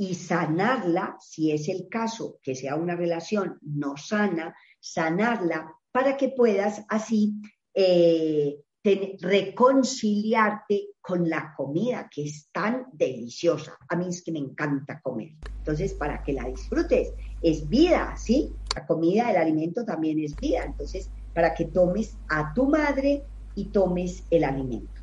y 0.00 0.14
sanarla, 0.14 1.18
si 1.20 1.52
es 1.52 1.68
el 1.68 1.86
caso, 1.90 2.38
que 2.42 2.54
sea 2.54 2.74
una 2.74 2.96
relación 2.96 3.58
no 3.60 3.98
sana, 3.98 4.56
sanarla 4.80 5.76
para 5.92 6.16
que 6.16 6.30
puedas 6.30 6.82
así 6.88 7.34
eh, 7.74 8.56
reconciliarte 8.82 10.92
con 11.02 11.28
la 11.28 11.52
comida 11.54 12.08
que 12.10 12.24
es 12.24 12.48
tan 12.50 12.86
deliciosa. 12.94 13.76
A 13.90 13.96
mí 13.96 14.06
es 14.08 14.24
que 14.24 14.32
me 14.32 14.38
encanta 14.38 15.02
comer. 15.02 15.32
Entonces, 15.58 15.92
para 15.92 16.22
que 16.22 16.32
la 16.32 16.44
disfrutes, 16.44 17.12
es 17.42 17.68
vida, 17.68 18.16
¿sí? 18.16 18.54
La 18.74 18.86
comida, 18.86 19.30
el 19.30 19.36
alimento 19.36 19.84
también 19.84 20.18
es 20.20 20.34
vida. 20.36 20.64
Entonces, 20.64 21.10
para 21.34 21.52
que 21.52 21.66
tomes 21.66 22.16
a 22.30 22.54
tu 22.54 22.64
madre 22.64 23.22
y 23.54 23.66
tomes 23.66 24.24
el 24.30 24.44
alimento. 24.44 24.99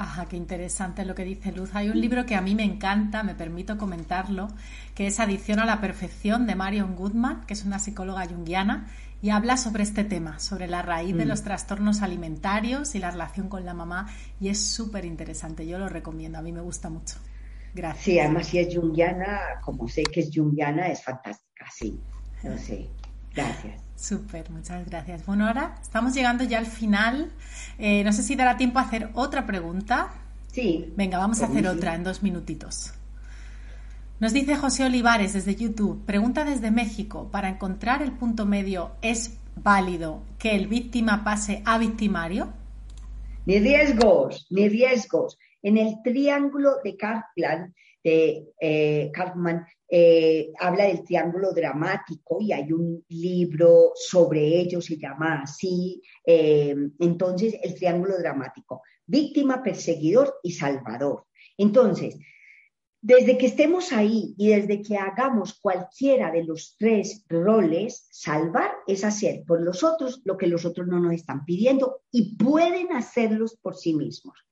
Ajá, 0.00 0.26
qué 0.26 0.36
interesante 0.36 1.04
lo 1.04 1.16
que 1.16 1.24
dice 1.24 1.50
Luz. 1.50 1.74
Hay 1.74 1.90
un 1.90 2.00
libro 2.00 2.24
que 2.24 2.36
a 2.36 2.40
mí 2.40 2.54
me 2.54 2.62
encanta, 2.62 3.24
me 3.24 3.34
permito 3.34 3.76
comentarlo, 3.76 4.46
que 4.94 5.08
es 5.08 5.18
Adicción 5.18 5.58
a 5.58 5.66
la 5.66 5.80
Perfección 5.80 6.46
de 6.46 6.54
Marion 6.54 6.94
Goodman, 6.94 7.44
que 7.46 7.54
es 7.54 7.64
una 7.64 7.80
psicóloga 7.80 8.24
junguiana, 8.24 8.86
y 9.20 9.30
habla 9.30 9.56
sobre 9.56 9.82
este 9.82 10.04
tema, 10.04 10.38
sobre 10.38 10.68
la 10.68 10.82
raíz 10.82 11.16
de 11.16 11.24
mm. 11.24 11.28
los 11.28 11.42
trastornos 11.42 12.02
alimentarios 12.02 12.94
y 12.94 13.00
la 13.00 13.10
relación 13.10 13.48
con 13.48 13.64
la 13.64 13.74
mamá, 13.74 14.08
y 14.40 14.50
es 14.50 14.64
súper 14.64 15.04
interesante. 15.04 15.66
Yo 15.66 15.80
lo 15.80 15.88
recomiendo, 15.88 16.38
a 16.38 16.42
mí 16.42 16.52
me 16.52 16.60
gusta 16.60 16.88
mucho. 16.90 17.16
Gracias. 17.74 18.04
Sí, 18.04 18.20
además 18.20 18.46
si 18.46 18.60
es 18.60 18.72
junguiana, 18.72 19.40
como 19.64 19.88
sé 19.88 20.04
que 20.04 20.20
es 20.20 20.30
junguiana, 20.32 20.86
es 20.86 21.02
fantástica, 21.02 21.66
sí. 21.74 21.98
No 22.44 22.56
sé. 22.56 22.88
Gracias. 23.34 23.87
Súper, 23.98 24.48
muchas 24.50 24.86
gracias. 24.86 25.26
Bueno, 25.26 25.46
ahora 25.46 25.74
estamos 25.82 26.14
llegando 26.14 26.44
ya 26.44 26.58
al 26.58 26.66
final. 26.66 27.32
Eh, 27.78 28.04
no 28.04 28.12
sé 28.12 28.22
si 28.22 28.36
dará 28.36 28.56
tiempo 28.56 28.78
a 28.78 28.82
hacer 28.82 29.10
otra 29.14 29.44
pregunta. 29.44 30.10
Sí. 30.52 30.92
Venga, 30.96 31.18
vamos 31.18 31.42
a 31.42 31.46
hacer 31.46 31.66
otra 31.66 31.96
en 31.96 32.04
dos 32.04 32.22
minutitos. 32.22 32.92
Nos 34.20 34.32
dice 34.32 34.56
José 34.56 34.84
Olivares 34.84 35.32
desde 35.32 35.56
YouTube, 35.56 36.04
pregunta 36.04 36.44
desde 36.44 36.70
México, 36.70 37.28
para 37.30 37.48
encontrar 37.48 38.02
el 38.02 38.12
punto 38.12 38.46
medio, 38.46 38.92
¿es 39.02 39.36
válido 39.56 40.22
que 40.38 40.54
el 40.54 40.68
víctima 40.68 41.24
pase 41.24 41.62
a 41.64 41.76
victimario? 41.78 42.52
Ni 43.46 43.58
riesgos, 43.58 44.46
ni 44.50 44.68
riesgos. 44.68 45.38
En 45.62 45.76
el 45.76 46.02
triángulo 46.04 46.76
de 46.84 46.96
Kaplan, 46.96 47.74
de 48.02 48.52
eh, 48.60 49.10
eh, 49.90 50.52
habla 50.60 50.84
del 50.84 51.02
triángulo 51.02 51.52
dramático 51.52 52.38
y 52.40 52.52
hay 52.52 52.72
un 52.72 53.04
libro 53.08 53.92
sobre 53.94 54.60
ello, 54.60 54.80
se 54.80 54.98
llama 54.98 55.42
así. 55.42 56.02
Eh, 56.24 56.76
entonces, 56.98 57.56
el 57.62 57.74
triángulo 57.74 58.18
dramático, 58.18 58.82
víctima, 59.06 59.62
perseguidor 59.62 60.40
y 60.42 60.52
salvador. 60.52 61.24
Entonces, 61.56 62.18
desde 63.00 63.38
que 63.38 63.46
estemos 63.46 63.92
ahí 63.92 64.34
y 64.36 64.48
desde 64.48 64.82
que 64.82 64.96
hagamos 64.96 65.58
cualquiera 65.60 66.32
de 66.32 66.44
los 66.44 66.76
tres 66.78 67.24
roles, 67.28 68.08
salvar 68.10 68.72
es 68.86 69.04
hacer 69.04 69.44
por 69.46 69.62
los 69.62 69.84
otros 69.84 70.20
lo 70.24 70.36
que 70.36 70.48
los 70.48 70.64
otros 70.64 70.86
no 70.86 70.98
nos 70.98 71.14
están 71.14 71.44
pidiendo 71.44 72.02
y 72.10 72.36
pueden 72.36 72.92
hacerlos 72.92 73.56
por 73.62 73.76
sí 73.76 73.94
mismos. 73.94 74.47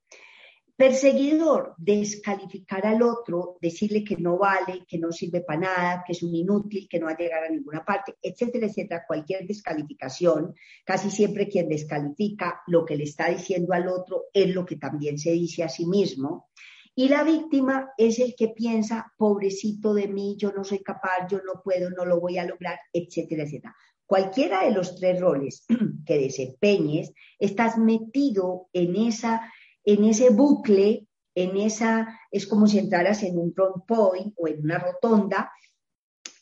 Perseguidor, 0.76 1.74
descalificar 1.78 2.84
al 2.84 3.00
otro, 3.00 3.56
decirle 3.62 4.04
que 4.04 4.18
no 4.18 4.36
vale, 4.36 4.84
que 4.86 4.98
no 4.98 5.10
sirve 5.10 5.40
para 5.40 5.60
nada, 5.60 6.04
que 6.06 6.12
es 6.12 6.22
un 6.22 6.34
inútil, 6.34 6.86
que 6.86 6.98
no 7.00 7.06
va 7.06 7.12
a 7.12 7.16
llegar 7.16 7.44
a 7.44 7.48
ninguna 7.48 7.82
parte, 7.82 8.16
etcétera, 8.20 8.66
etcétera. 8.66 9.04
Cualquier 9.08 9.46
descalificación, 9.46 10.54
casi 10.84 11.10
siempre 11.10 11.48
quien 11.48 11.70
descalifica 11.70 12.60
lo 12.66 12.84
que 12.84 12.96
le 12.96 13.04
está 13.04 13.30
diciendo 13.30 13.72
al 13.72 13.88
otro 13.88 14.24
es 14.34 14.54
lo 14.54 14.66
que 14.66 14.76
también 14.76 15.18
se 15.18 15.32
dice 15.32 15.64
a 15.64 15.70
sí 15.70 15.86
mismo. 15.86 16.50
Y 16.94 17.08
la 17.08 17.24
víctima 17.24 17.92
es 17.96 18.18
el 18.18 18.34
que 18.36 18.48
piensa, 18.48 19.14
pobrecito 19.16 19.94
de 19.94 20.08
mí, 20.08 20.36
yo 20.38 20.52
no 20.52 20.62
soy 20.62 20.80
capaz, 20.80 21.26
yo 21.30 21.38
no 21.38 21.62
puedo, 21.62 21.88
no 21.88 22.04
lo 22.04 22.20
voy 22.20 22.36
a 22.36 22.44
lograr, 22.44 22.78
etcétera, 22.92 23.44
etcétera. 23.44 23.74
Cualquiera 24.04 24.64
de 24.64 24.72
los 24.72 24.94
tres 24.96 25.18
roles 25.20 25.64
que 26.06 26.18
desempeñes, 26.18 27.12
estás 27.38 27.78
metido 27.78 28.68
en 28.74 28.94
esa 28.96 29.50
en 29.86 30.04
ese 30.04 30.30
bucle, 30.30 31.06
en 31.34 31.56
esa, 31.56 32.20
es 32.30 32.46
como 32.46 32.66
si 32.66 32.78
entraras 32.78 33.22
en 33.22 33.38
un 33.38 33.54
point 33.54 34.34
o 34.36 34.48
en 34.48 34.62
una 34.62 34.78
rotonda 34.78 35.50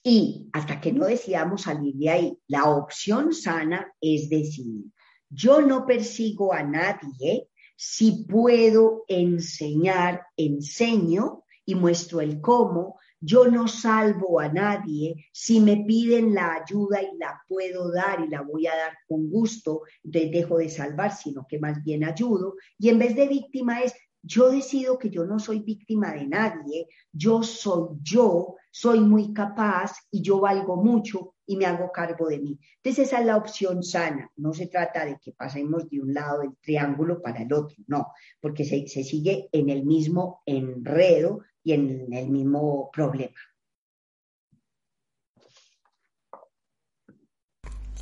y 0.03 0.49
hasta 0.53 0.81
que 0.81 0.93
no 0.93 1.07
decidamos 1.07 1.63
salir 1.63 1.95
de 1.95 2.11
ahí, 2.11 2.39
la 2.49 2.65
opción 2.65 3.33
sana 3.33 3.93
es 4.01 4.29
decir, 4.29 4.85
yo 5.29 5.61
no 5.61 5.87
persigo 5.87 6.53
a 6.53 6.63
nadie, 6.63 7.49
si 7.77 8.25
puedo 8.25 9.05
enseñar, 9.09 10.27
enseño 10.37 11.45
y 11.65 11.75
muestro 11.75 12.21
el 12.21 12.41
cómo, 12.41 12.99
yo 13.25 13.47
no 13.47 13.67
salvo 13.67 14.41
a 14.41 14.49
nadie, 14.49 15.27
si 15.33 15.61
me 15.61 15.85
piden 15.87 16.35
la 16.35 16.55
ayuda 16.55 17.03
y 17.03 17.17
la 17.19 17.41
puedo 17.49 17.91
dar 17.91 18.21
y 18.21 18.29
la 18.29 18.43
voy 18.43 18.67
a 18.67 18.77
dar 18.77 18.93
con 19.09 19.31
gusto, 19.31 19.83
entonces 20.03 20.31
dejo 20.31 20.59
de 20.59 20.69
salvar, 20.69 21.15
sino 21.17 21.47
que 21.49 21.59
más 21.59 21.83
bien 21.83 22.05
ayudo. 22.05 22.57
Y 22.79 22.91
en 22.91 22.99
vez 22.99 23.17
de 23.17 23.29
víctima 23.29 23.81
es, 23.81 23.95
yo 24.23 24.51
decido 24.51 24.99
que 24.99 25.11
yo 25.11 25.25
no 25.25 25.39
soy 25.39 25.61
víctima 25.61 26.13
de 26.13 26.27
nadie, 26.27 26.89
yo 27.13 27.43
soy 27.43 27.97
yo, 28.03 28.57
soy 28.71 29.01
muy 29.01 29.33
capaz 29.33 29.93
y 30.11 30.23
yo 30.23 30.41
valgo 30.41 30.77
mucho 30.77 31.34
y 31.47 31.57
me 31.57 31.67
hago 31.67 31.93
cargo 31.93 32.29
de 32.29 32.39
mí. 32.39 32.59
Entonces 32.77 33.07
esa 33.07 33.21
es 33.21 33.27
la 33.27 33.37
opción 33.37 33.83
sana. 33.83 34.31
No 34.37 34.53
se 34.53 34.67
trata 34.67 35.05
de 35.05 35.19
que 35.19 35.33
pasemos 35.33 35.89
de 35.89 36.01
un 36.01 36.15
lado 36.15 36.41
del 36.41 36.57
triángulo 36.61 37.21
para 37.21 37.43
el 37.43 37.53
otro, 37.53 37.77
no, 37.87 38.13
porque 38.41 38.65
se, 38.65 38.87
se 38.89 39.05
sigue 39.05 39.49
en 39.53 39.69
el 39.71 39.85
mismo 39.85 40.43
enredo 40.47 41.41
y 41.63 41.73
en 41.73 42.13
el 42.13 42.29
mismo 42.29 42.91
problema. 42.93 43.37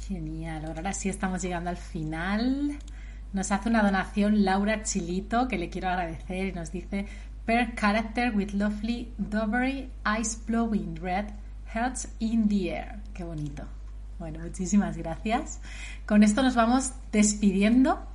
Genial, 0.08 0.64
ahora 0.66 0.92
sí 0.92 1.08
estamos 1.08 1.42
llegando 1.42 1.70
al 1.70 1.76
final. 1.76 2.78
Nos 3.32 3.50
hace 3.50 3.70
una 3.70 3.82
donación 3.82 4.44
Laura 4.44 4.82
Chilito, 4.82 5.48
que 5.48 5.56
le 5.56 5.70
quiero 5.70 5.88
agradecer, 5.88 6.48
y 6.48 6.52
nos 6.52 6.70
dice, 6.70 7.06
Per 7.46 7.74
character 7.74 8.30
with 8.34 8.52
lovely 8.52 9.12
dovery, 9.18 9.90
eyes 10.04 10.36
blowing 10.46 10.96
red, 10.96 11.32
hearts 11.72 12.08
in 12.18 12.48
the 12.48 12.70
air. 12.70 13.00
Qué 13.14 13.24
bonito. 13.24 13.64
Bueno, 14.18 14.40
muchísimas 14.40 14.96
gracias. 14.96 15.60
Con 16.06 16.22
esto 16.22 16.42
nos 16.42 16.54
vamos 16.54 16.92
despidiendo 17.10 18.06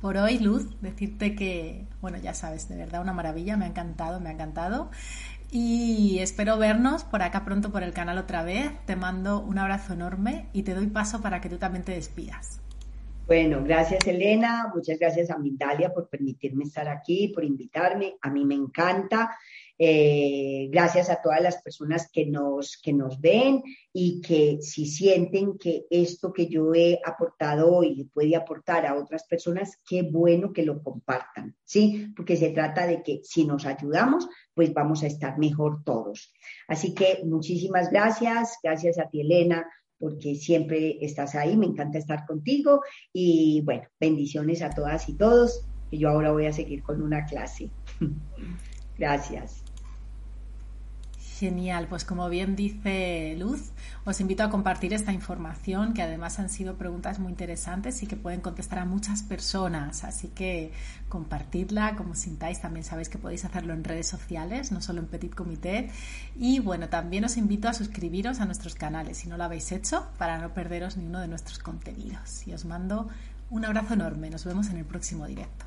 por 0.00 0.16
hoy, 0.16 0.38
Luz, 0.38 0.80
decirte 0.80 1.34
que, 1.34 1.84
bueno, 2.00 2.18
ya 2.18 2.34
sabes, 2.34 2.68
de 2.68 2.76
verdad 2.76 3.00
una 3.00 3.12
maravilla, 3.12 3.56
me 3.56 3.64
ha 3.64 3.68
encantado, 3.68 4.20
me 4.20 4.28
ha 4.28 4.32
encantado. 4.32 4.90
Y 5.50 6.18
espero 6.20 6.58
vernos 6.58 7.04
por 7.04 7.22
acá 7.22 7.44
pronto 7.44 7.72
por 7.72 7.82
el 7.82 7.92
canal 7.92 8.18
otra 8.18 8.42
vez. 8.42 8.70
Te 8.84 8.96
mando 8.96 9.40
un 9.40 9.58
abrazo 9.58 9.94
enorme 9.94 10.46
y 10.52 10.62
te 10.62 10.74
doy 10.74 10.88
paso 10.88 11.22
para 11.22 11.40
que 11.40 11.48
tú 11.48 11.56
también 11.56 11.84
te 11.84 11.92
despidas. 11.92 12.60
Bueno, 13.26 13.62
gracias 13.62 14.06
Elena, 14.06 14.72
muchas 14.74 14.98
gracias 14.98 15.30
a 15.30 15.36
Mindalia 15.36 15.92
por 15.92 16.08
permitirme 16.08 16.64
estar 16.64 16.88
aquí, 16.88 17.28
por 17.28 17.44
invitarme. 17.44 18.14
A 18.22 18.30
mí 18.30 18.44
me 18.44 18.54
encanta 18.54 19.36
eh, 19.80 20.68
gracias 20.72 21.08
a 21.08 21.22
todas 21.22 21.40
las 21.40 21.62
personas 21.62 22.10
que 22.12 22.26
nos, 22.26 22.80
que 22.82 22.92
nos 22.92 23.20
ven 23.20 23.62
y 23.92 24.20
que 24.20 24.58
si 24.60 24.86
sienten 24.86 25.56
que 25.56 25.86
esto 25.88 26.32
que 26.32 26.48
yo 26.48 26.74
he 26.74 26.98
aportado 27.04 27.72
hoy 27.72 28.10
puede 28.12 28.34
aportar 28.34 28.86
a 28.86 28.96
otras 28.96 29.24
personas, 29.24 29.78
qué 29.88 30.02
bueno 30.02 30.52
que 30.52 30.64
lo 30.64 30.82
compartan, 30.82 31.54
¿sí? 31.62 32.12
Porque 32.16 32.36
se 32.36 32.50
trata 32.50 32.88
de 32.88 33.02
que 33.04 33.20
si 33.22 33.44
nos 33.44 33.66
ayudamos, 33.66 34.28
pues 34.52 34.74
vamos 34.74 35.04
a 35.04 35.06
estar 35.06 35.38
mejor 35.38 35.84
todos. 35.84 36.32
Así 36.66 36.92
que 36.92 37.20
muchísimas 37.24 37.90
gracias, 37.90 38.58
gracias 38.62 38.98
a 38.98 39.08
ti 39.08 39.20
Elena, 39.20 39.64
porque 39.96 40.34
siempre 40.34 40.98
estás 41.00 41.36
ahí, 41.36 41.56
me 41.56 41.66
encanta 41.66 41.98
estar 41.98 42.26
contigo 42.26 42.80
y 43.12 43.62
bueno, 43.64 43.84
bendiciones 44.00 44.62
a 44.62 44.70
todas 44.70 45.08
y 45.08 45.16
todos, 45.16 45.66
que 45.88 45.98
yo 45.98 46.08
ahora 46.08 46.32
voy 46.32 46.46
a 46.46 46.52
seguir 46.52 46.82
con 46.82 47.00
una 47.00 47.24
clase. 47.26 47.70
Gracias. 48.98 49.67
Genial, 51.38 51.86
pues 51.86 52.04
como 52.04 52.28
bien 52.28 52.56
dice 52.56 53.36
Luz, 53.38 53.70
os 54.04 54.20
invito 54.20 54.42
a 54.42 54.50
compartir 54.50 54.92
esta 54.92 55.12
información, 55.12 55.94
que 55.94 56.02
además 56.02 56.40
han 56.40 56.48
sido 56.48 56.74
preguntas 56.74 57.20
muy 57.20 57.30
interesantes 57.30 58.02
y 58.02 58.08
que 58.08 58.16
pueden 58.16 58.40
contestar 58.40 58.80
a 58.80 58.84
muchas 58.84 59.22
personas. 59.22 60.02
Así 60.02 60.28
que 60.28 60.72
compartidla 61.08 61.94
como 61.94 62.16
sintáis. 62.16 62.60
También 62.60 62.82
sabéis 62.82 63.08
que 63.08 63.18
podéis 63.18 63.44
hacerlo 63.44 63.72
en 63.72 63.84
redes 63.84 64.08
sociales, 64.08 64.72
no 64.72 64.80
solo 64.80 64.98
en 64.98 65.06
Petit 65.06 65.32
Comité. 65.32 65.90
Y 66.34 66.58
bueno, 66.58 66.88
también 66.88 67.24
os 67.24 67.36
invito 67.36 67.68
a 67.68 67.72
suscribiros 67.72 68.40
a 68.40 68.44
nuestros 68.44 68.74
canales 68.74 69.18
si 69.18 69.28
no 69.28 69.36
lo 69.36 69.44
habéis 69.44 69.70
hecho, 69.70 70.08
para 70.18 70.38
no 70.38 70.52
perderos 70.52 70.96
ni 70.96 71.06
uno 71.06 71.20
de 71.20 71.28
nuestros 71.28 71.60
contenidos. 71.60 72.48
Y 72.48 72.52
os 72.52 72.64
mando 72.64 73.08
un 73.50 73.64
abrazo 73.64 73.94
enorme. 73.94 74.28
Nos 74.28 74.44
vemos 74.44 74.70
en 74.70 74.78
el 74.78 74.84
próximo 74.84 75.24
directo. 75.24 75.66